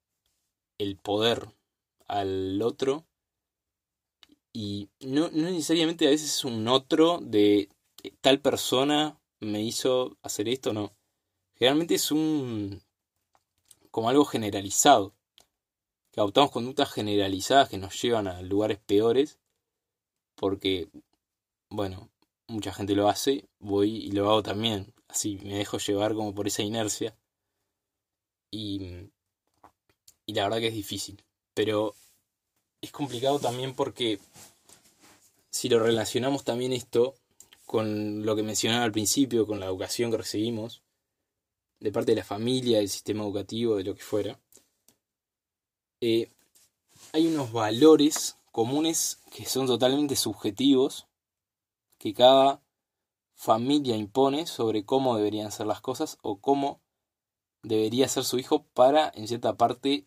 el 0.78 0.98
poder 0.98 1.50
al 2.08 2.62
otro 2.62 3.06
y 4.54 4.90
no, 5.02 5.30
no 5.32 5.50
necesariamente 5.50 6.08
a 6.08 6.12
veces 6.12 6.36
es 6.36 6.46
un 6.46 6.68
otro 6.68 7.20
de 7.22 7.70
tal 8.22 8.40
persona 8.40 9.20
me 9.40 9.62
hizo 9.62 10.18
hacer 10.22 10.48
esto, 10.48 10.74
no. 10.74 10.94
Generalmente 11.56 11.96
es 11.96 12.12
un 12.12 12.82
como 13.96 14.10
algo 14.10 14.26
generalizado. 14.26 15.14
Que 16.12 16.20
adoptamos 16.20 16.52
conductas 16.52 16.92
generalizadas 16.92 17.70
que 17.70 17.78
nos 17.78 18.02
llevan 18.02 18.28
a 18.28 18.42
lugares 18.42 18.78
peores. 18.78 19.40
Porque, 20.36 20.90
bueno, 21.70 22.10
mucha 22.48 22.74
gente 22.74 22.96
lo 22.96 23.10
hace, 23.10 23.48
voy 23.60 23.98
y 23.98 24.12
lo 24.12 24.30
hago 24.30 24.44
también. 24.44 24.94
Así 25.08 25.40
me 25.44 25.58
dejo 25.58 25.78
llevar 25.78 26.14
como 26.14 26.34
por 26.34 26.48
esa 26.48 26.64
inercia. 26.64 27.16
Y, 28.52 29.10
y 30.26 30.34
la 30.34 30.44
verdad 30.44 30.60
que 30.60 30.68
es 30.68 30.74
difícil. 30.74 31.24
Pero 31.54 31.96
es 32.82 32.92
complicado 32.92 33.40
también 33.40 33.74
porque 33.74 34.20
si 35.50 35.70
lo 35.70 35.80
relacionamos 35.80 36.44
también 36.44 36.74
esto 36.74 37.16
con 37.66 38.26
lo 38.26 38.36
que 38.36 38.44
mencionaba 38.44 38.84
al 38.84 38.92
principio, 38.92 39.48
con 39.48 39.60
la 39.60 39.66
educación 39.66 40.12
que 40.12 40.18
recibimos, 40.18 40.84
de 41.80 41.92
parte 41.92 42.12
de 42.12 42.18
la 42.18 42.24
familia, 42.24 42.78
del 42.78 42.90
sistema 42.90 43.24
educativo, 43.24 43.76
de 43.76 43.84
lo 43.84 43.96
que 43.96 44.04
fuera, 44.04 44.40
eh, 46.02 46.30
hay 47.14 47.28
unos 47.28 47.52
valores 47.52 48.38
comunes 48.52 49.20
que 49.32 49.46
son 49.46 49.68
totalmente 49.68 50.16
subjetivos, 50.16 51.08
que 52.06 52.14
cada 52.14 52.62
familia 53.34 53.96
impone 53.96 54.46
sobre 54.46 54.86
cómo 54.86 55.18
deberían 55.18 55.52
ser 55.52 55.66
las 55.66 55.82
cosas 55.82 56.20
o 56.22 56.40
cómo 56.40 56.80
debería 57.64 58.08
ser 58.08 58.24
su 58.26 58.38
hijo 58.38 58.68
para, 58.76 59.12
en 59.16 59.28
cierta 59.28 59.58
parte, 59.58 60.06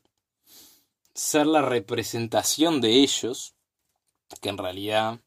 ser 1.12 1.48
la 1.48 1.60
representación 1.60 2.80
de 2.80 3.00
ellos, 3.02 3.56
que 4.40 4.48
en 4.48 4.58
realidad 4.58 5.20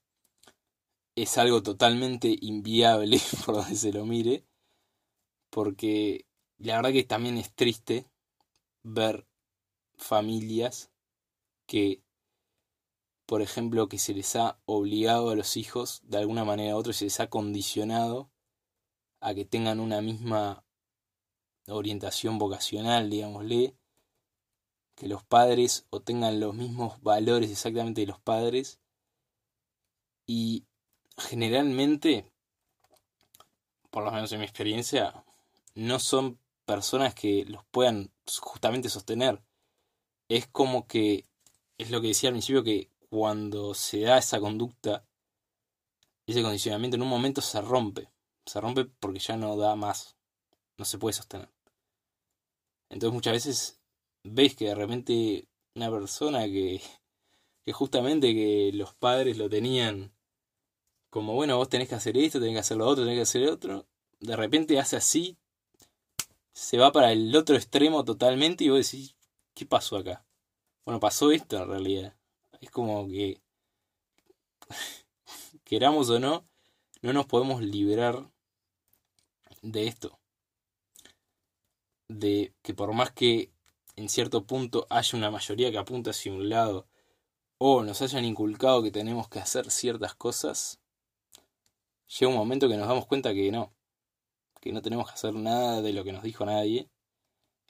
es 1.18 1.38
algo 1.38 1.62
totalmente 1.62 2.38
inviable 2.40 3.20
por 3.46 3.56
donde 3.56 3.75
se 3.75 3.92
lo 3.92 4.06
mire, 4.06 4.46
porque 5.50 6.25
la 6.58 6.78
verdad 6.78 6.94
que 6.94 7.04
también 7.04 7.38
es 7.38 7.54
triste 7.54 8.10
ver 8.82 9.28
familias 9.98 10.90
que, 11.66 12.01
por 13.32 13.42
ejemplo, 13.42 13.88
que 13.88 13.98
se 13.98 14.14
les 14.14 14.36
ha 14.36 14.60
obligado 14.66 15.30
a 15.30 15.38
los 15.38 15.56
hijos 15.56 16.02
de 16.04 16.18
alguna 16.18 16.44
manera 16.44 16.76
u 16.76 16.80
otra, 16.80 16.92
se 16.92 17.06
les 17.06 17.22
ha 17.22 17.30
condicionado 17.30 18.30
a 19.22 19.34
que 19.34 19.46
tengan 19.46 19.80
una 19.80 20.02
misma 20.02 20.66
orientación 21.70 22.38
vocacional, 22.38 23.10
digámosle, 23.10 23.74
que 24.96 25.08
los 25.08 25.24
padres 25.24 25.88
o 25.92 26.02
tengan 26.02 26.42
los 26.42 26.54
mismos 26.56 27.02
valores 27.04 27.50
exactamente 27.50 28.02
de 28.02 28.08
los 28.08 28.20
padres 28.20 28.82
y 30.26 30.66
generalmente, 31.18 32.30
por 33.92 34.04
lo 34.04 34.12
menos 34.12 34.30
en 34.34 34.40
mi 34.40 34.46
experiencia, 34.46 35.24
no 35.74 36.00
son 36.00 36.38
personas 36.66 37.16
que 37.16 37.46
los 37.46 37.64
puedan 37.72 38.12
justamente 38.42 38.90
sostener. 38.90 39.42
Es 40.28 40.48
como 40.48 40.86
que, 40.86 41.30
es 41.78 41.92
lo 41.92 42.02
que 42.02 42.10
decía 42.10 42.28
al 42.28 42.34
principio, 42.34 42.66
que 42.66 42.90
cuando 43.12 43.74
se 43.74 44.00
da 44.00 44.18
esa 44.20 44.39
conducta, 44.39 45.06
ese 46.25 46.41
condicionamiento 46.41 46.96
en 46.96 47.01
un 47.01 47.10
momento 47.10 47.41
se 47.41 47.60
rompe. 47.60 48.10
Se 48.46 48.62
rompe 48.62 48.86
porque 48.86 49.20
ya 49.20 49.36
no 49.36 49.58
da 49.58 49.75
más. 49.75 50.15
No 50.77 50.86
se 50.86 50.98
puede 50.98 51.12
sostener. 51.12 51.50
Entonces 52.89 53.13
muchas 53.13 53.34
veces 53.34 53.82
veis 54.24 54.56
que 54.56 54.68
de 54.68 54.75
repente 54.75 55.50
una 55.75 55.91
persona 55.91 56.46
que, 56.46 56.82
que 57.65 57.74
justamente 57.74 58.34
que 58.34 58.72
los 58.74 58.96
padres 58.96 59.38
lo 59.38 59.50
tenían 59.50 60.13
como, 61.10 61.34
bueno, 61.34 61.58
vos 61.58 61.68
tenés 61.68 61.89
que 61.89 61.96
hacer 61.96 62.18
esto, 62.18 62.39
tenés 62.39 62.56
que 62.56 62.60
hacer 62.60 62.77
lo 62.77 62.88
otro, 62.88 63.03
tenés 63.03 63.18
que 63.18 63.24
hacer 63.24 63.41
lo 63.41 63.53
otro, 63.53 63.86
de 64.22 64.38
repente 64.38 64.80
hace 64.80 64.96
así, 64.96 65.38
se 66.53 66.77
va 66.77 66.94
para 66.94 67.12
el 67.12 67.36
otro 67.36 67.58
extremo 67.58 68.06
totalmente 68.06 68.63
y 68.63 68.70
vos 68.70 68.89
decís, 68.89 69.18
¿qué 69.53 69.65
pasó 69.65 69.98
acá? 69.98 70.25
Bueno, 70.86 71.01
pasó 71.01 71.32
esto 71.32 71.58
en 71.58 71.68
realidad. 71.68 72.21
Es 72.62 72.70
como 72.70 73.08
que, 73.08 73.41
queramos 75.65 76.10
o 76.10 76.20
no, 76.20 76.46
no 77.01 77.13
nos 77.13 77.25
podemos 77.25 77.62
liberar 77.62 78.32
de 79.62 79.88
esto. 79.88 80.20
De 82.08 82.53
que 82.62 82.74
por 82.74 82.94
más 82.94 83.12
que 83.12 83.51
en 83.96 84.10
cierto 84.10 84.46
punto 84.46 84.86
haya 84.89 85.18
una 85.18 85.32
mayoría 85.32 85.72
que 85.72 85.77
apunta 85.77 86.12
hacia 86.12 86.32
un 86.32 86.50
lado 86.50 86.88
o 87.58 87.84
nos 87.84 88.01
hayan 88.01 88.25
inculcado 88.25 88.84
que 88.84 88.91
tenemos 88.91 89.27
que 89.27 89.39
hacer 89.39 89.70
ciertas 89.72 90.15
cosas, 90.15 90.80
llega 92.08 92.32
un 92.32 92.38
momento 92.38 92.70
que 92.70 92.77
nos 92.77 92.88
damos 92.88 93.08
cuenta 93.08 93.34
que 93.34 93.51
no, 93.51 93.74
que 94.60 94.72
no 94.72 94.82
tenemos 94.82 95.08
que 95.08 95.13
hacer 95.13 95.34
nada 95.34 95.82
de 95.82 95.94
lo 95.94 96.03
que 96.03 96.12
nos 96.12 96.24
dijo 96.24 96.46
nadie, 96.46 96.89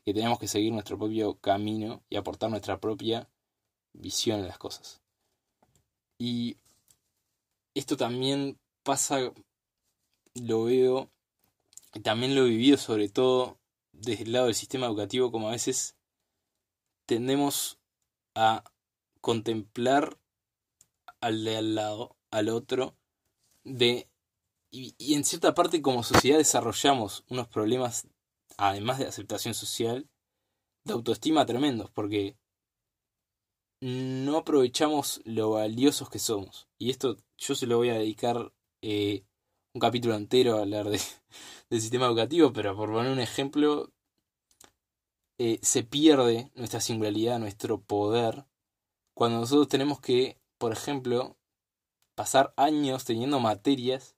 que 0.04 0.14
tenemos 0.14 0.40
que 0.40 0.48
seguir 0.48 0.74
nuestro 0.74 0.98
propio 0.98 1.40
camino 1.40 2.04
y 2.10 2.18
aportar 2.18 2.50
nuestra 2.50 2.80
propia 2.80 3.30
visión 3.94 4.40
en 4.40 4.48
las 4.48 4.58
cosas. 4.58 5.02
Y 6.18 6.58
esto 7.74 7.98
también 7.98 8.60
pasa, 8.84 9.20
lo 10.36 10.64
veo, 10.66 11.10
también 12.04 12.36
lo 12.36 12.46
he 12.46 12.50
vivido 12.50 12.78
sobre 12.78 13.10
todo 13.10 13.60
desde 13.92 14.24
el 14.24 14.34
lado 14.34 14.46
del 14.46 14.56
sistema 14.56 14.88
educativo, 14.88 15.32
como 15.32 15.50
a 15.50 15.52
veces 15.52 15.96
tendemos 17.06 17.80
a 18.36 18.64
contemplar 19.20 20.18
al 21.20 21.44
de 21.44 21.58
al 21.58 21.76
lado, 21.76 22.18
al 22.32 22.50
otro, 22.50 22.96
de 23.64 24.08
y 24.74 25.16
en 25.16 25.26
cierta 25.26 25.54
parte 25.54 25.82
como 25.82 26.02
sociedad 26.02 26.38
desarrollamos 26.38 27.26
unos 27.30 27.48
problemas, 27.50 28.08
además 28.58 29.00
de 29.00 29.08
aceptación 29.08 29.54
social, 29.54 30.08
de 30.86 30.94
autoestima 30.94 31.46
tremendos, 31.46 31.92
porque 31.92 32.38
no 33.82 34.38
aprovechamos 34.38 35.22
lo 35.26 35.52
valiosos 35.52 36.10
que 36.10 36.20
somos. 36.20 36.68
Y 36.78 36.92
esto 36.92 37.18
yo 37.38 37.56
se 37.56 37.68
lo 37.68 37.78
voy 37.78 37.90
a 37.90 37.96
dedicar 37.96 38.54
eh, 38.82 39.26
un 39.74 39.82
capítulo 39.82 40.16
entero 40.16 40.58
a 40.58 40.62
hablar 40.62 40.90
de, 40.90 41.00
del 41.70 41.82
sistema 41.82 42.06
educativo, 42.06 42.54
pero 42.54 42.76
por 42.76 42.92
poner 42.92 43.12
un 43.12 43.20
ejemplo, 43.20 43.92
eh, 45.40 45.60
se 45.64 45.84
pierde 45.84 46.52
nuestra 46.56 46.80
singularidad, 46.80 47.40
nuestro 47.40 47.82
poder, 47.82 48.46
cuando 49.16 49.40
nosotros 49.40 49.68
tenemos 49.68 50.00
que, 50.00 50.40
por 50.60 50.72
ejemplo, 50.72 51.38
pasar 52.16 52.54
años 52.58 53.06
teniendo 53.06 53.40
materias 53.40 54.16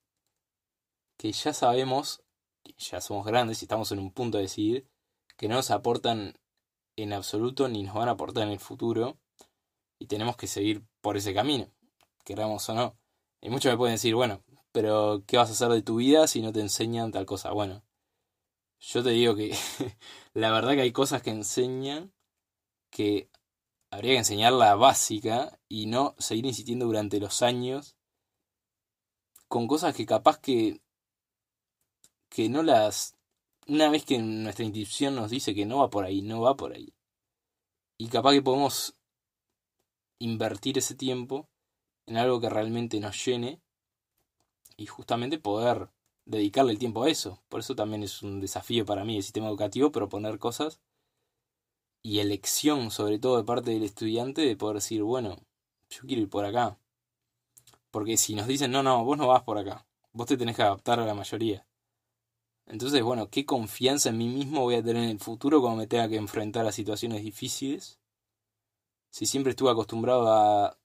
que 1.18 1.32
ya 1.32 1.54
sabemos, 1.54 2.22
ya 2.78 3.00
somos 3.00 3.26
grandes 3.26 3.62
y 3.62 3.66
estamos 3.66 3.92
en 3.94 4.00
un 4.00 4.12
punto 4.12 4.38
de 4.38 4.44
decidir, 4.44 4.90
que 5.38 5.48
no 5.48 5.56
nos 5.56 5.72
aportan 5.72 6.38
en 6.98 7.14
absoluto 7.14 7.70
ni 7.70 7.84
nos 7.84 7.96
van 7.96 8.10
a 8.10 8.12
aportar 8.12 8.44
en 8.44 8.54
el 8.54 8.60
futuro 8.60 9.18
y 10.04 10.08
tenemos 10.08 10.36
que 10.36 10.48
seguir 10.48 10.84
por 11.00 11.16
ese 11.16 11.34
camino, 11.34 11.72
queramos 12.26 12.68
o 12.68 12.74
no. 12.74 12.98
Y 13.40 13.50
muchos 13.50 13.72
me 13.72 13.78
pueden 13.78 13.96
decir, 13.96 14.14
bueno, 14.16 14.44
pero 14.74 15.24
¿qué 15.26 15.38
vas 15.38 15.50
a 15.50 15.54
hacer 15.54 15.70
de 15.70 15.82
tu 15.82 15.96
vida 15.96 16.28
si 16.28 16.42
no 16.42 16.52
te 16.52 16.60
enseñan 16.60 17.14
tal 17.14 17.26
cosa? 17.26 17.52
Bueno, 17.54 17.86
yo 18.82 19.02
te 19.02 19.12
digo 19.12 19.34
que 19.34 19.56
la 20.34 20.52
verdad 20.52 20.74
que 20.74 20.82
hay 20.82 20.92
cosas 20.92 21.22
que 21.22 21.30
enseñan 21.30 22.12
que 22.90 23.30
habría 23.92 24.12
que 24.12 24.18
enseñar 24.18 24.52
la 24.52 24.76
básica 24.76 25.58
y 25.70 25.86
no 25.86 26.16
seguir 26.20 26.48
insistiendo 26.48 26.86
durante 26.86 27.22
los 27.22 27.42
años 27.42 27.96
con 29.48 29.68
cosas 29.68 29.96
que 29.96 30.06
capaz 30.06 30.38
que 30.40 30.82
que 32.28 32.50
no 32.50 32.62
las 32.62 33.16
una 33.68 33.90
vez 33.90 34.04
que 34.04 34.18
nuestra 34.20 34.66
institución 34.66 35.16
nos 35.16 35.32
dice 35.32 35.56
que 35.56 35.66
no 35.66 35.78
va 35.78 35.90
por 35.90 36.04
ahí, 36.04 36.22
no 36.22 36.42
va 36.42 36.58
por 36.58 36.74
ahí. 36.74 36.94
Y 37.98 38.10
capaz 38.10 38.34
que 38.34 38.42
podemos 38.42 38.96
invertir 40.24 40.78
ese 40.78 40.96
tiempo 40.96 41.50
en 42.06 42.18
algo 42.18 42.40
que 42.40 42.50
realmente 42.50 43.00
nos 43.00 43.24
llene 43.26 43.62
y 44.78 44.86
justamente 44.86 45.38
poder 45.38 45.90
dedicarle 46.26 46.72
el 46.72 46.80
tiempo 46.80 47.04
a 47.04 47.10
eso. 47.10 47.44
Por 47.50 47.60
eso 47.60 47.76
también 47.76 48.04
es 48.04 48.24
un 48.24 48.40
desafío 48.40 48.86
para 48.86 49.04
mí 49.04 49.18
el 49.18 49.24
sistema 49.24 49.48
educativo 49.48 49.92
proponer 49.92 50.40
cosas 50.40 50.80
y 52.02 52.20
elección 52.20 52.92
sobre 52.92 53.20
todo 53.20 53.38
de 53.38 53.44
parte 53.44 53.72
del 53.72 53.84
estudiante 53.84 54.42
de 54.42 54.56
poder 54.56 54.76
decir, 54.76 55.04
bueno, 55.04 55.38
yo 55.90 56.02
quiero 56.08 56.22
ir 56.22 56.30
por 56.30 56.46
acá. 56.46 56.78
Porque 57.92 58.18
si 58.18 58.34
nos 58.34 58.48
dicen, 58.48 58.72
no, 58.72 58.82
no, 58.82 59.04
vos 59.04 59.18
no 59.18 59.28
vas 59.28 59.44
por 59.44 59.58
acá, 59.58 59.86
vos 60.14 60.28
te 60.28 60.38
tenés 60.38 60.56
que 60.56 60.64
adaptar 60.64 61.00
a 61.00 61.06
la 61.06 61.14
mayoría. 61.14 61.66
Entonces, 62.66 63.04
bueno, 63.04 63.30
¿qué 63.30 63.46
confianza 63.46 64.10
en 64.10 64.18
mí 64.18 64.30
mismo 64.30 64.62
voy 64.62 64.76
a 64.76 64.84
tener 64.84 65.04
en 65.04 65.10
el 65.10 65.20
futuro 65.20 65.60
cuando 65.60 65.78
me 65.78 65.88
tenga 65.88 66.08
que 66.08 66.16
enfrentar 66.16 66.66
a 66.66 66.72
situaciones 66.72 67.22
difíciles? 67.22 68.00
Si 69.14 69.28
siempre 69.28 69.52
estuve 69.52 69.70
acostumbrado 69.70 70.28
a, 70.28 70.76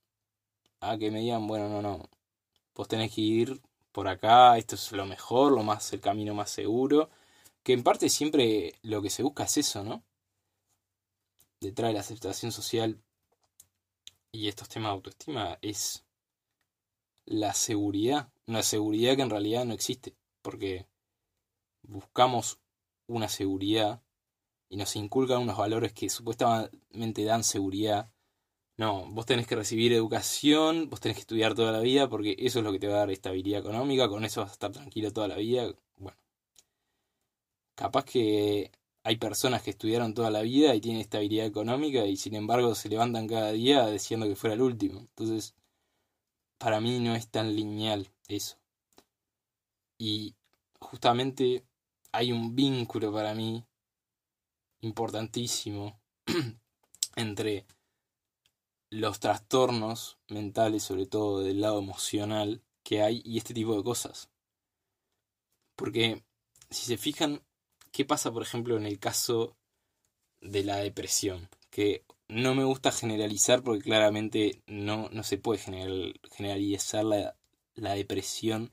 a 0.81 0.99
que 0.99 1.11
me 1.11 1.21
digan, 1.21 1.47
bueno, 1.47 1.71
no, 1.71 1.81
no, 1.81 2.11
vos 2.75 2.87
tenés 2.87 3.15
que 3.15 3.23
ir 3.23 3.63
por 3.91 4.07
acá, 4.07 4.59
esto 4.59 4.75
es 4.75 4.93
lo 4.93 5.07
mejor, 5.07 5.53
lo 5.53 5.63
más, 5.63 5.91
el 5.95 6.03
camino 6.03 6.35
más 6.35 6.51
seguro. 6.51 7.09
Que 7.63 7.73
en 7.73 7.83
parte 7.83 8.11
siempre 8.11 8.75
lo 8.83 9.01
que 9.01 9.09
se 9.09 9.23
busca 9.23 9.45
es 9.45 9.57
eso, 9.57 9.83
¿no? 9.83 10.05
Detrás 11.61 11.89
de 11.89 11.95
la 11.95 12.01
aceptación 12.01 12.53
social 12.53 13.01
y 14.31 14.49
estos 14.49 14.69
temas 14.69 14.91
de 14.91 14.97
autoestima 14.97 15.59
es 15.63 16.05
la 17.25 17.55
seguridad. 17.55 18.29
Una 18.47 18.63
seguridad 18.63 19.17
que 19.17 19.23
en 19.23 19.31
realidad 19.31 19.65
no 19.65 19.73
existe. 19.73 20.15
Porque 20.43 20.87
buscamos 21.81 22.59
una 23.07 23.31
seguridad 23.31 24.03
y 24.69 24.77
nos 24.77 24.97
inculcan 24.97 25.41
unos 25.41 25.57
valores 25.57 25.95
que 25.95 26.11
supuestamente 26.11 27.25
dan 27.25 27.43
seguridad. 27.43 28.13
No, 28.79 29.07
vos 29.11 29.27
tenés 29.27 29.47
que 29.49 29.57
recibir 29.57 29.93
educación, 29.93 30.89
vos 30.89 31.01
tenés 31.01 31.17
que 31.17 31.23
estudiar 31.23 31.55
toda 31.55 31.73
la 31.73 31.81
vida 31.81 32.09
porque 32.09 32.37
eso 32.39 32.61
es 32.61 32.65
lo 32.65 32.73
que 32.73 32.79
te 32.79 32.87
va 32.87 32.95
a 32.95 32.99
dar 33.01 33.11
estabilidad 33.11 33.61
económica, 33.61 34.09
con 34.09 34.25
eso 34.25 34.41
vas 34.41 34.51
a 34.51 34.53
estar 34.53 34.71
tranquilo 34.73 35.13
toda 35.13 35.27
la 35.29 35.37
vida. 35.37 35.75
Bueno, 35.97 36.17
capaz 37.75 38.05
que 38.05 38.71
hay 39.03 39.17
personas 39.17 39.63
que 39.63 39.71
estudiaron 39.71 40.15
toda 40.15 40.31
la 40.31 40.43
vida 40.43 40.75
y 40.75 40.81
tienen 40.81 41.01
estabilidad 41.01 41.47
económica 41.47 42.05
y 42.07 42.17
sin 42.17 42.37
embargo 42.37 42.75
se 42.77 42.89
levantan 42.89 43.27
cada 43.27 43.53
día 43.53 43.87
diciendo 43.89 44.27
que 44.29 44.37
fuera 44.37 44.55
el 44.55 44.63
último. 44.63 45.01
Entonces, 45.01 45.55
para 46.59 46.81
mí 46.81 47.01
no 47.01 47.17
es 47.17 47.29
tan 47.29 47.55
lineal 47.57 48.09
eso. 48.29 48.59
Y 49.99 50.37
justamente 50.79 51.65
hay 52.13 52.31
un 52.33 52.55
vínculo 52.55 53.13
para 53.13 53.35
mí 53.35 53.65
importantísimo 54.83 56.01
entre 57.17 57.67
los 58.91 59.21
trastornos 59.21 60.19
mentales, 60.29 60.83
sobre 60.83 61.07
todo 61.07 61.41
del 61.41 61.61
lado 61.61 61.79
emocional, 61.79 62.63
que 62.83 63.03
hay 63.03 63.23
y 63.25 63.39
este 63.39 63.55
tipo 63.55 63.77
de 63.77 63.85
cosas. 63.85 64.31
Porque 65.77 66.25
si 66.71 66.87
se 66.87 66.97
fijan, 66.97 67.43
¿qué 67.93 68.05
pasa, 68.05 68.33
por 68.33 68.43
ejemplo, 68.43 68.77
en 68.77 68.87
el 68.87 68.99
caso 68.99 69.57
de 70.41 70.65
la 70.65 70.77
depresión? 70.79 71.49
Que 71.71 72.05
no 72.29 72.55
me 72.55 72.65
gusta 72.65 72.93
generalizar 72.93 73.63
porque 73.63 73.83
claramente 73.83 74.63
no, 74.67 75.09
no 75.11 75.23
se 75.23 75.39
puede 75.39 75.61
generalizar 76.33 77.05
la, 77.05 77.37
la 77.75 77.95
depresión 77.95 78.73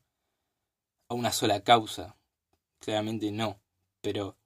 a 1.10 1.14
una 1.14 1.32
sola 1.32 1.64
causa. 1.64 2.18
Claramente 2.80 3.32
no. 3.32 3.60
Pero 4.02 4.38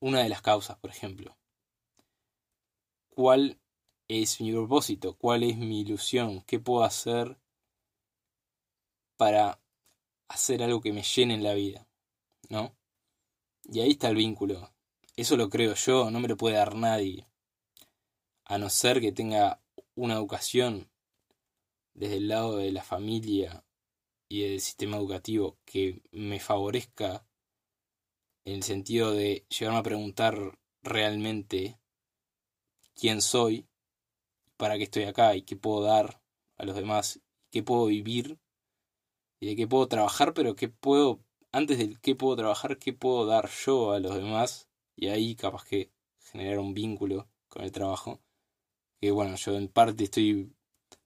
una 0.00 0.22
de 0.22 0.28
las 0.28 0.42
causas, 0.42 0.76
por 0.78 0.90
ejemplo. 0.90 1.36
¿Cuál 3.08 3.58
es 4.08 4.40
mi 4.40 4.52
propósito? 4.52 5.16
¿Cuál 5.16 5.42
es 5.42 5.56
mi 5.56 5.80
ilusión? 5.80 6.42
¿Qué 6.42 6.58
puedo 6.58 6.84
hacer 6.84 7.38
para 9.16 9.60
hacer 10.28 10.62
algo 10.62 10.80
que 10.80 10.92
me 10.92 11.02
llene 11.02 11.34
en 11.34 11.42
la 11.42 11.54
vida? 11.54 11.86
¿No? 12.48 12.76
Y 13.64 13.80
ahí 13.80 13.92
está 13.92 14.08
el 14.08 14.16
vínculo. 14.16 14.72
Eso 15.16 15.36
lo 15.36 15.48
creo 15.48 15.74
yo, 15.74 16.10
no 16.10 16.20
me 16.20 16.28
lo 16.28 16.36
puede 16.36 16.56
dar 16.56 16.74
nadie. 16.74 17.26
A 18.44 18.58
no 18.58 18.68
ser 18.68 19.00
que 19.00 19.12
tenga 19.12 19.62
una 19.94 20.14
educación 20.14 20.90
desde 21.94 22.16
el 22.16 22.28
lado 22.28 22.56
de 22.56 22.72
la 22.72 22.82
familia 22.82 23.64
y 24.28 24.42
del 24.42 24.60
sistema 24.60 24.96
educativo 24.96 25.58
que 25.64 26.02
me 26.10 26.40
favorezca 26.40 27.26
en 28.44 28.54
el 28.54 28.62
sentido 28.62 29.12
de 29.12 29.46
llegarme 29.48 29.78
a 29.78 29.84
preguntar 29.84 30.58
realmente 30.82 31.78
quién 32.94 33.22
soy, 33.22 33.66
para 34.56 34.76
qué 34.76 34.84
estoy 34.84 35.04
acá 35.04 35.34
y 35.36 35.42
qué 35.42 35.56
puedo 35.56 35.82
dar 35.82 36.20
a 36.56 36.64
los 36.64 36.76
demás, 36.76 37.20
qué 37.50 37.62
puedo 37.62 37.86
vivir 37.86 38.38
y 39.40 39.46
de 39.48 39.56
qué 39.56 39.66
puedo 39.66 39.88
trabajar, 39.88 40.34
pero 40.34 40.54
qué 40.54 40.68
puedo, 40.68 41.20
antes 41.52 41.78
de 41.78 41.96
qué 42.00 42.14
puedo 42.14 42.36
trabajar, 42.36 42.78
qué 42.78 42.92
puedo 42.92 43.26
dar 43.26 43.48
yo 43.50 43.92
a 43.92 44.00
los 44.00 44.14
demás 44.14 44.68
y 44.96 45.08
ahí 45.08 45.34
capaz 45.36 45.64
que 45.64 45.90
generar 46.18 46.58
un 46.58 46.74
vínculo 46.74 47.28
con 47.48 47.64
el 47.64 47.72
trabajo. 47.72 48.20
Que 49.00 49.10
bueno, 49.10 49.36
yo 49.36 49.54
en 49.56 49.68
parte 49.68 50.04
estoy 50.04 50.52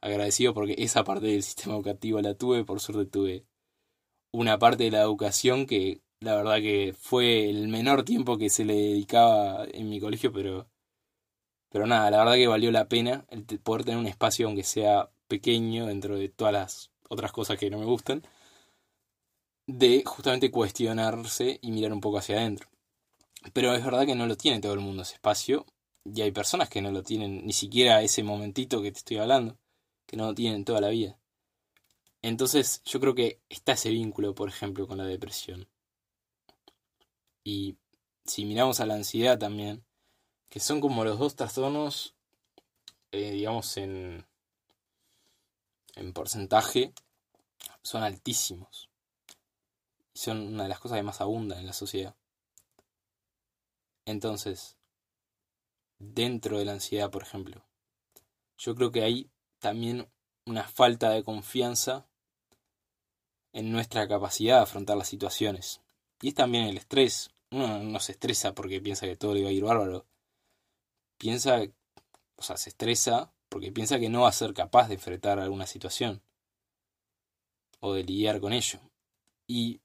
agradecido 0.01 0.55
porque 0.55 0.75
esa 0.79 1.05
parte 1.05 1.27
del 1.27 1.43
sistema 1.43 1.75
educativo 1.75 2.21
la 2.21 2.35
tuve, 2.35 2.65
por 2.65 2.81
suerte 2.81 3.07
tuve 3.11 3.47
una 4.33 4.59
parte 4.59 4.85
de 4.85 4.91
la 4.91 5.03
educación 5.03 5.67
que 5.67 6.03
la 6.21 6.35
verdad 6.37 6.57
que 6.57 6.95
fue 6.99 7.49
el 7.49 7.69
menor 7.69 8.05
tiempo 8.05 8.39
que 8.39 8.51
se 8.51 8.65
le 8.65 8.75
dedicaba 8.75 9.65
en 9.73 9.89
mi 9.89 10.01
colegio, 10.01 10.33
pero 10.33 10.69
pero 11.71 11.87
nada, 11.87 12.11
la 12.11 12.19
verdad 12.19 12.35
que 12.35 12.47
valió 12.47 12.71
la 12.71 12.89
pena 12.89 13.27
el 13.31 13.45
poder 13.45 13.85
tener 13.85 14.01
un 14.01 14.07
espacio 14.07 14.47
aunque 14.47 14.65
sea 14.65 15.11
pequeño 15.29 15.87
dentro 15.87 16.17
de 16.17 16.29
todas 16.29 16.53
las 16.53 16.91
otras 17.09 17.33
cosas 17.33 17.59
que 17.59 17.71
no 17.71 17.79
me 17.79 17.85
gustan 17.85 18.23
de 19.67 20.03
justamente 20.07 20.51
cuestionarse 20.51 21.59
y 21.61 21.71
mirar 21.73 21.93
un 21.93 22.01
poco 22.01 22.19
hacia 22.19 22.37
adentro. 22.37 22.69
Pero 23.53 23.75
es 23.75 23.85
verdad 23.85 24.07
que 24.07 24.15
no 24.15 24.27
lo 24.27 24.37
tiene 24.37 24.61
todo 24.61 24.73
el 24.73 24.81
mundo 24.81 25.03
ese 25.03 25.15
espacio 25.15 25.67
y 26.05 26.23
hay 26.23 26.33
personas 26.33 26.71
que 26.71 26.81
no 26.81 26.91
lo 26.91 27.03
tienen 27.03 27.45
ni 27.45 27.53
siquiera 27.53 28.03
ese 28.03 28.23
momentito 28.23 28.83
que 28.83 28.93
te 28.93 28.99
estoy 28.99 29.19
hablando 29.19 29.59
que 30.07 30.17
no 30.17 30.35
tienen 30.35 30.65
toda 30.65 30.81
la 30.81 30.89
vida. 30.89 31.19
Entonces 32.23 32.83
yo 32.85 32.99
creo 32.99 33.15
que 33.15 33.41
está 33.49 33.73
ese 33.73 33.91
vínculo, 33.91 34.35
por 34.35 34.49
ejemplo, 34.49 34.89
con 34.89 34.99
la 34.99 35.05
depresión. 35.05 35.69
Y 37.45 37.77
si 38.25 38.45
miramos 38.47 38.81
a 38.81 38.87
la 38.87 38.95
ansiedad 38.95 39.39
también, 39.39 39.85
que 40.49 40.61
son 40.61 40.81
como 40.81 41.05
los 41.05 41.19
dos 41.19 41.37
trastornos, 41.37 42.15
eh, 43.13 43.33
digamos, 43.33 43.77
en, 43.77 44.27
en 45.95 46.13
porcentaje, 46.13 46.93
son 47.83 48.03
altísimos. 48.03 48.89
Son 50.15 50.55
una 50.55 50.65
de 50.65 50.69
las 50.69 50.81
cosas 50.81 50.99
que 50.99 51.03
más 51.03 51.21
abundan 51.21 51.59
en 51.59 51.67
la 51.67 51.73
sociedad. 51.73 52.15
Entonces, 54.05 54.77
dentro 55.99 56.59
de 56.59 56.65
la 56.65 56.73
ansiedad, 56.73 57.11
por 57.11 57.23
ejemplo, 57.23 57.65
yo 58.57 58.75
creo 58.75 58.91
que 58.91 59.03
hay 59.03 59.31
también 59.59 60.11
una 60.47 60.65
falta 60.65 61.11
de 61.11 61.23
confianza 61.23 62.07
en 63.53 63.71
nuestra 63.71 64.09
capacidad 64.09 64.57
de 64.57 64.63
afrontar 64.63 64.97
las 64.97 65.09
situaciones. 65.09 65.81
Y 66.21 66.29
es 66.29 66.35
también 66.35 66.65
el 66.65 66.79
estrés. 66.79 67.31
Uno 67.51 67.83
no 67.83 68.01
se 68.01 68.13
estresa 68.13 68.55
porque 68.55 68.81
piensa 68.81 69.07
que 69.07 69.17
todo 69.17 69.35
le 69.35 69.43
va 69.43 69.51
a 69.51 69.53
ir 69.53 69.65
bárbaro. 69.65 70.07
Piensa, 71.19 71.61
o 72.37 72.43
sea, 72.43 72.57
se 72.57 72.71
estresa 72.71 73.33
porque 73.49 73.73
piensa 73.73 73.99
que 73.99 74.09
no 74.09 74.23
va 74.23 74.29
a 74.29 74.33
ser 74.33 74.55
capaz 74.55 74.89
de 74.89 74.95
enfrentar 74.95 75.39
alguna 75.39 75.67
situación 75.67 76.23
o 77.81 77.95
de 77.95 78.05
lidiar 78.05 78.41
con 78.41 78.53
ello. 78.53 78.81
Y 79.47 79.81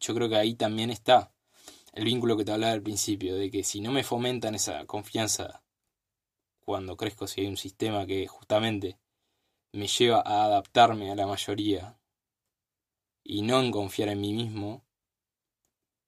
yo 0.00 0.14
creo 0.14 0.28
que 0.28 0.36
ahí 0.36 0.54
también 0.54 0.90
está 0.90 1.32
el 1.92 2.04
vínculo 2.04 2.36
que 2.36 2.44
te 2.44 2.52
hablaba 2.52 2.74
al 2.74 2.82
principio, 2.82 3.36
de 3.36 3.50
que 3.50 3.64
si 3.64 3.80
no 3.80 3.90
me 3.90 4.04
fomentan 4.04 4.54
esa 4.54 4.84
confianza 4.86 5.62
cuando 6.60 6.96
crezco, 6.96 7.26
si 7.26 7.40
hay 7.40 7.46
un 7.46 7.56
sistema 7.56 8.06
que 8.06 8.26
justamente 8.26 8.98
me 9.72 9.86
lleva 9.86 10.20
a 10.20 10.44
adaptarme 10.44 11.10
a 11.10 11.14
la 11.14 11.26
mayoría 11.26 11.98
y 13.24 13.42
no 13.42 13.60
en 13.60 13.70
confiar 13.70 14.10
en 14.10 14.20
mí 14.20 14.34
mismo, 14.34 14.84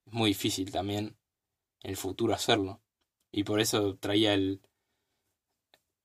es 0.06 0.12
muy 0.12 0.30
difícil 0.30 0.70
también 0.70 1.16
en 1.82 1.90
el 1.90 1.96
futuro 1.96 2.34
hacerlo. 2.34 2.82
Y 3.32 3.44
por 3.44 3.60
eso 3.60 3.96
traía 3.96 4.34
el, 4.34 4.60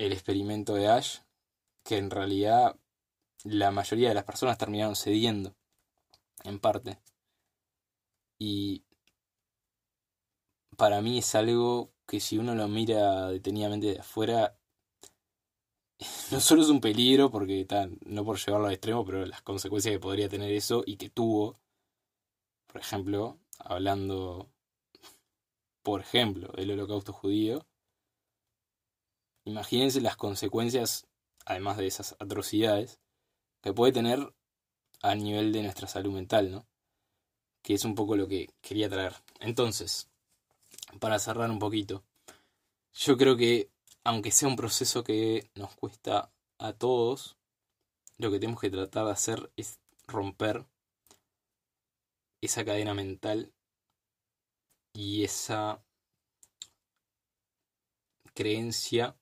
el 0.06 0.12
experimento 0.12 0.76
de 0.76 0.88
Ash, 0.88 1.20
que 1.84 1.98
en 1.98 2.10
realidad 2.10 2.78
la 3.44 3.72
mayoría 3.72 4.10
de 4.10 4.16
las 4.16 4.24
personas 4.26 4.58
terminaron 4.58 4.96
cediendo, 4.96 5.56
en 6.44 6.60
parte. 6.60 7.00
Y 8.38 8.84
para 10.78 11.02
mí 11.02 11.20
es 11.20 11.36
algo 11.36 11.94
que 12.08 12.20
si 12.20 12.38
uno 12.38 12.56
lo 12.56 12.68
mira 12.68 13.30
detenidamente 13.30 13.88
de 13.88 14.00
afuera, 14.00 14.58
no 16.32 16.40
solo 16.40 16.64
es 16.64 16.70
un 16.70 16.82
peligro, 16.82 17.32
porque 17.32 17.66
no 18.06 18.26
por 18.26 18.38
llevarlo 18.38 18.68
al 18.68 18.74
extremo, 18.74 19.06
pero 19.06 19.26
las 19.26 19.42
consecuencias 19.42 19.94
que 19.94 20.00
podría 20.00 20.30
tener 20.30 20.52
eso 20.52 20.84
y 20.86 20.98
que 20.98 21.10
tuvo, 21.10 21.60
por 22.68 22.82
ejemplo, 22.82 23.40
hablando, 23.60 24.50
por 25.82 26.02
ejemplo, 26.02 26.52
del 26.56 26.72
holocausto 26.72 27.14
judío, 27.14 27.66
imagínense 29.46 30.02
las 30.02 30.16
consecuencias, 30.16 31.08
además 31.46 31.78
de 31.78 31.88
esas 31.88 32.16
atrocidades, 32.20 33.00
que 33.62 33.74
puede 33.74 33.92
tener 33.92 34.34
a 35.02 35.16
nivel 35.16 35.52
de 35.52 35.64
nuestra 35.64 35.88
salud 35.88 36.14
mental, 36.14 36.52
¿no? 36.52 36.66
Que 37.62 37.74
es 37.74 37.86
un 37.86 37.96
poco 37.96 38.16
lo 38.16 38.28
que 38.28 38.50
quería 38.62 38.90
traer. 38.90 39.14
Entonces, 39.40 40.10
para 41.00 41.20
cerrar 41.20 41.50
un 41.50 41.60
poquito, 41.60 42.04
yo 42.94 43.18
creo 43.18 43.38
que 43.38 43.70
aunque 44.04 44.32
sea 44.32 44.50
un 44.50 44.56
proceso 44.56 45.04
que 45.04 45.50
nos 45.56 45.76
cuesta 45.76 46.32
a 46.58 46.74
todos, 46.74 47.38
lo 48.18 48.32
que 48.32 48.40
tenemos 48.40 48.62
que 48.62 48.70
tratar 48.70 49.06
de 49.06 49.12
hacer 49.12 49.52
es 49.56 49.80
romper 50.08 50.66
esa 52.42 52.66
cadena 52.66 52.94
mental 52.94 53.54
y 54.94 55.24
esa 55.24 55.82
creencia 58.34 59.16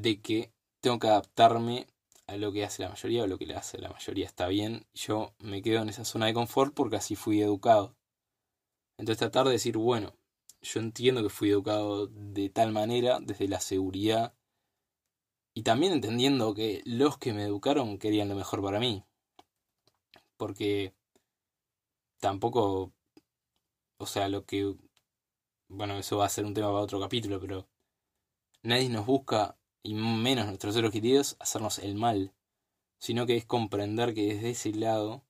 de 0.00 0.20
que 0.20 0.52
tengo 0.80 0.98
que 0.98 1.08
adaptarme 1.08 1.86
a 2.26 2.36
lo 2.36 2.52
que 2.52 2.64
hace 2.64 2.82
la 2.82 2.88
mayoría 2.88 3.24
o 3.24 3.26
lo 3.26 3.38
que 3.38 3.46
le 3.46 3.54
hace 3.54 3.78
la 3.78 3.90
mayoría 3.90 4.26
está 4.26 4.48
bien. 4.48 4.86
Yo 4.94 5.34
me 5.38 5.62
quedo 5.62 5.82
en 5.82 5.88
esa 5.88 6.04
zona 6.04 6.26
de 6.26 6.34
confort 6.34 6.74
porque 6.74 6.96
así 6.96 7.16
fui 7.16 7.40
educado. 7.42 7.96
Entonces 8.96 9.18
tratar 9.18 9.46
de 9.46 9.52
decir, 9.52 9.76
bueno, 9.76 10.14
yo 10.60 10.80
entiendo 10.80 11.22
que 11.22 11.28
fui 11.28 11.50
educado 11.50 12.06
de 12.06 12.48
tal 12.50 12.72
manera, 12.72 13.18
desde 13.20 13.48
la 13.48 13.60
seguridad, 13.60 14.34
y 15.54 15.62
también 15.62 15.92
entendiendo 15.92 16.54
que 16.54 16.82
los 16.84 17.18
que 17.18 17.32
me 17.34 17.44
educaron 17.44 17.98
querían 17.98 18.28
lo 18.28 18.36
mejor 18.36 18.62
para 18.62 18.80
mí. 18.80 19.04
Porque 20.36 20.94
tampoco, 22.20 22.92
o 23.98 24.06
sea, 24.06 24.28
lo 24.28 24.46
que, 24.46 24.74
bueno, 25.68 25.98
eso 25.98 26.16
va 26.18 26.26
a 26.26 26.30
ser 26.30 26.46
un 26.46 26.54
tema 26.54 26.68
para 26.68 26.80
otro 26.80 27.00
capítulo, 27.00 27.40
pero 27.40 27.68
nadie 28.62 28.88
nos 28.88 29.04
busca, 29.04 29.58
y 29.82 29.94
menos 29.94 30.46
nuestros 30.46 30.74
seres 30.74 30.90
queridos, 30.90 31.36
hacernos 31.40 31.78
el 31.78 31.94
mal, 31.94 32.32
sino 32.98 33.26
que 33.26 33.36
es 33.36 33.44
comprender 33.44 34.14
que 34.14 34.34
desde 34.34 34.50
ese 34.50 34.72
lado, 34.72 35.24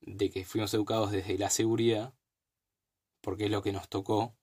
de 0.00 0.30
que 0.30 0.44
fuimos 0.44 0.72
educados 0.74 1.10
desde 1.10 1.38
la 1.38 1.50
seguridad, 1.50 2.14
porque 3.20 3.44
es 3.44 3.50
lo 3.50 3.62
que 3.62 3.72
nos 3.72 3.88
tocó, 3.88 4.34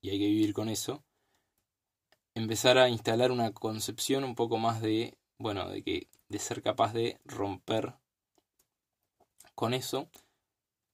y 0.00 0.10
hay 0.10 0.18
que 0.18 0.26
vivir 0.26 0.52
con 0.52 0.68
eso, 0.68 1.02
empezar 2.34 2.78
a 2.78 2.88
instalar 2.88 3.30
una 3.30 3.52
concepción 3.52 4.24
un 4.24 4.34
poco 4.34 4.58
más 4.58 4.82
de, 4.82 5.16
bueno, 5.38 5.68
de 5.68 5.82
que 5.82 6.08
de 6.28 6.38
ser 6.38 6.62
capaz 6.62 6.92
de 6.92 7.20
romper 7.24 7.94
con 9.54 9.72
eso 9.72 10.10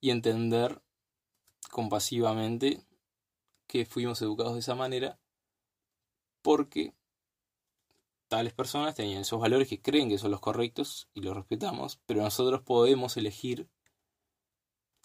y 0.01 0.11
entender 0.11 0.83
compasivamente 1.71 2.85
que 3.67 3.87
fuimos 3.87 4.21
educados 4.23 4.55
de 4.55 4.61
esa 4.61 4.75
manera 4.75 5.19
porque 6.43 6.95
tales 8.31 8.53
personas 8.55 8.95
tenían 8.95 9.23
esos 9.23 9.41
valores 9.41 9.69
que 9.69 9.83
creen 9.83 10.09
que 10.09 10.17
son 10.17 10.31
los 10.31 10.41
correctos 10.41 11.09
y 11.15 11.21
los 11.21 11.37
respetamos, 11.37 12.01
pero 12.07 12.23
nosotros 12.23 12.63
podemos 12.63 13.17
elegir 13.17 13.69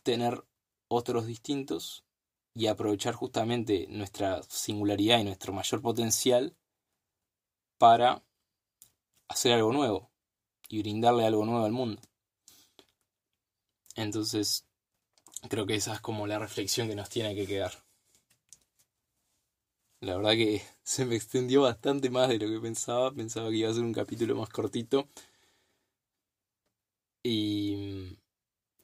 tener 0.04 0.46
otros 0.88 1.26
distintos 1.26 2.06
y 2.54 2.68
aprovechar 2.68 3.16
justamente 3.16 3.88
nuestra 3.90 4.44
singularidad 4.44 5.20
y 5.20 5.24
nuestro 5.24 5.54
mayor 5.54 5.82
potencial 5.82 6.56
para 7.80 8.24
hacer 9.28 9.54
algo 9.54 9.74
nuevo 9.74 10.12
y 10.70 10.84
brindarle 10.84 11.26
algo 11.26 11.46
nuevo 11.46 11.66
al 11.66 11.72
mundo. 11.72 12.04
Entonces, 13.96 14.68
creo 15.50 15.66
que 15.66 15.76
esa 15.76 15.96
es 15.96 16.00
como 16.00 16.28
la 16.28 16.38
reflexión 16.38 16.88
que 16.88 16.96
nos 16.96 17.10
tiene 17.10 17.34
que 17.34 17.48
quedar. 17.48 17.85
La 20.06 20.16
verdad 20.18 20.34
que 20.34 20.62
se 20.84 21.04
me 21.06 21.16
extendió 21.16 21.64
bastante 21.64 22.10
más 22.12 22.30
de 22.30 22.38
lo 22.38 22.48
que 22.48 22.60
pensaba. 22.60 23.12
Pensaba 23.12 23.50
que 23.50 23.58
iba 23.58 23.70
a 23.72 23.74
ser 23.74 23.84
un 23.84 23.94
capítulo 23.94 24.36
más 24.36 24.50
cortito. 24.50 25.08
Y, 27.24 28.20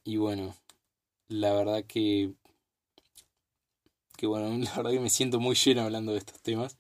y 0.04 0.18
bueno, 0.18 0.56
la 1.28 1.54
verdad 1.54 1.86
que 1.86 2.34
que 4.18 4.28
bueno, 4.28 4.50
la 4.66 4.76
verdad 4.76 4.92
que 4.92 5.00
me 5.00 5.10
siento 5.10 5.40
muy 5.40 5.56
lleno 5.56 5.82
hablando 5.84 6.14
de 6.14 6.20
estos 6.20 6.42
temas. 6.42 6.78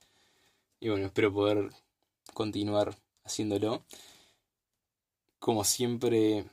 Y 0.80 0.90
bueno, 0.90 1.08
espero 1.08 1.34
poder 1.34 1.70
continuar 2.34 2.98
haciéndolo. 3.24 3.86
Como 5.40 5.64
siempre, 5.64 6.46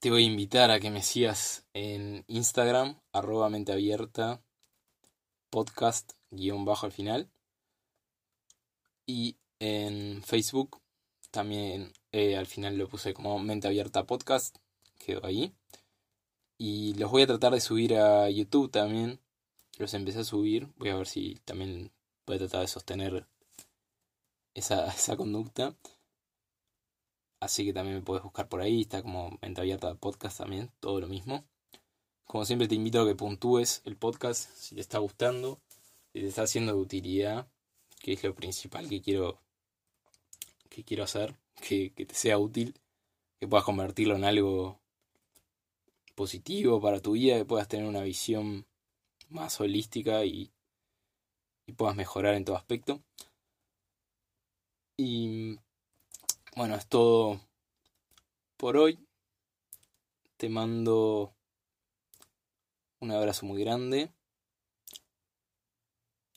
te 0.00 0.10
voy 0.10 0.24
a 0.24 0.26
invitar 0.26 0.70
a 0.70 0.80
que 0.80 0.90
me 0.90 1.02
sigas 1.02 1.66
en 1.74 2.24
Instagram, 2.28 2.98
arroba 3.12 3.50
mente 3.50 3.72
abierta, 3.72 4.42
podcast, 5.50 6.17
guion 6.30 6.64
bajo 6.64 6.86
al 6.86 6.92
final. 6.92 7.28
Y 9.06 9.36
en 9.58 10.22
Facebook, 10.22 10.80
también 11.30 11.92
eh, 12.12 12.36
al 12.36 12.46
final 12.46 12.76
lo 12.76 12.88
puse 12.88 13.14
como 13.14 13.38
mente 13.38 13.68
abierta 13.68 14.04
podcast, 14.06 14.56
quedó 14.98 15.24
ahí. 15.26 15.52
Y 16.58 16.94
los 16.94 17.10
voy 17.10 17.22
a 17.22 17.26
tratar 17.26 17.52
de 17.52 17.60
subir 17.60 17.94
a 17.96 18.28
YouTube 18.30 18.70
también 18.70 19.20
los 19.78 19.94
empecé 19.94 20.20
a 20.20 20.24
subir. 20.24 20.68
Voy 20.76 20.90
a 20.90 20.96
ver 20.96 21.06
si 21.06 21.36
también 21.44 21.92
voy 22.26 22.36
a 22.36 22.40
tratar 22.40 22.60
de 22.62 22.68
sostener 22.68 23.26
esa, 24.54 24.86
esa 24.94 25.16
conducta. 25.16 25.74
Así 27.40 27.64
que 27.64 27.72
también 27.72 27.96
me 27.96 28.02
puedes 28.02 28.24
buscar 28.24 28.48
por 28.48 28.60
ahí. 28.60 28.82
Está 28.82 29.02
como 29.02 29.38
mente 29.40 29.60
abierta 29.60 29.94
podcast 29.94 30.38
también. 30.38 30.70
Todo 30.80 31.00
lo 31.00 31.08
mismo. 31.08 31.44
Como 32.24 32.44
siempre 32.44 32.68
te 32.68 32.74
invito 32.74 33.00
a 33.00 33.06
que 33.06 33.14
puntúes 33.14 33.80
el 33.84 33.96
podcast 33.96 34.50
si 34.56 34.74
te 34.74 34.80
está 34.80 34.98
gustando. 34.98 35.60
Te 36.18 36.26
está 36.26 36.42
haciendo 36.42 36.72
de 36.72 36.80
utilidad. 36.80 37.48
Que 38.00 38.14
es 38.14 38.24
lo 38.24 38.34
principal 38.34 38.88
que 38.88 39.00
quiero. 39.00 39.40
Que 40.68 40.82
quiero 40.82 41.04
hacer. 41.04 41.36
Que, 41.68 41.92
que 41.92 42.06
te 42.06 42.14
sea 42.14 42.38
útil. 42.38 42.74
Que 43.38 43.46
puedas 43.46 43.64
convertirlo 43.64 44.16
en 44.16 44.24
algo 44.24 44.80
positivo 46.16 46.80
para 46.80 47.00
tu 47.00 47.12
vida. 47.12 47.36
Que 47.38 47.44
puedas 47.44 47.68
tener 47.68 47.86
una 47.86 48.02
visión 48.02 48.66
más 49.28 49.60
holística 49.60 50.24
y, 50.24 50.50
y 51.66 51.72
puedas 51.72 51.94
mejorar 51.94 52.34
en 52.34 52.44
todo 52.44 52.56
aspecto. 52.56 53.00
Y 54.96 55.56
bueno, 56.56 56.74
es 56.74 56.88
todo 56.88 57.40
por 58.56 58.76
hoy. 58.76 58.98
Te 60.36 60.48
mando 60.48 61.32
un 62.98 63.12
abrazo 63.12 63.46
muy 63.46 63.60
grande. 63.60 64.12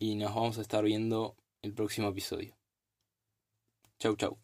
Y 0.02 0.16
nos 0.16 0.34
vamos 0.34 0.58
a 0.58 0.62
estar 0.62 0.84
viendo 0.84 1.36
el 1.62 1.76
próximo 1.76 2.08
episodio. 2.08 2.58
Chau, 4.00 4.16
chau. 4.16 4.40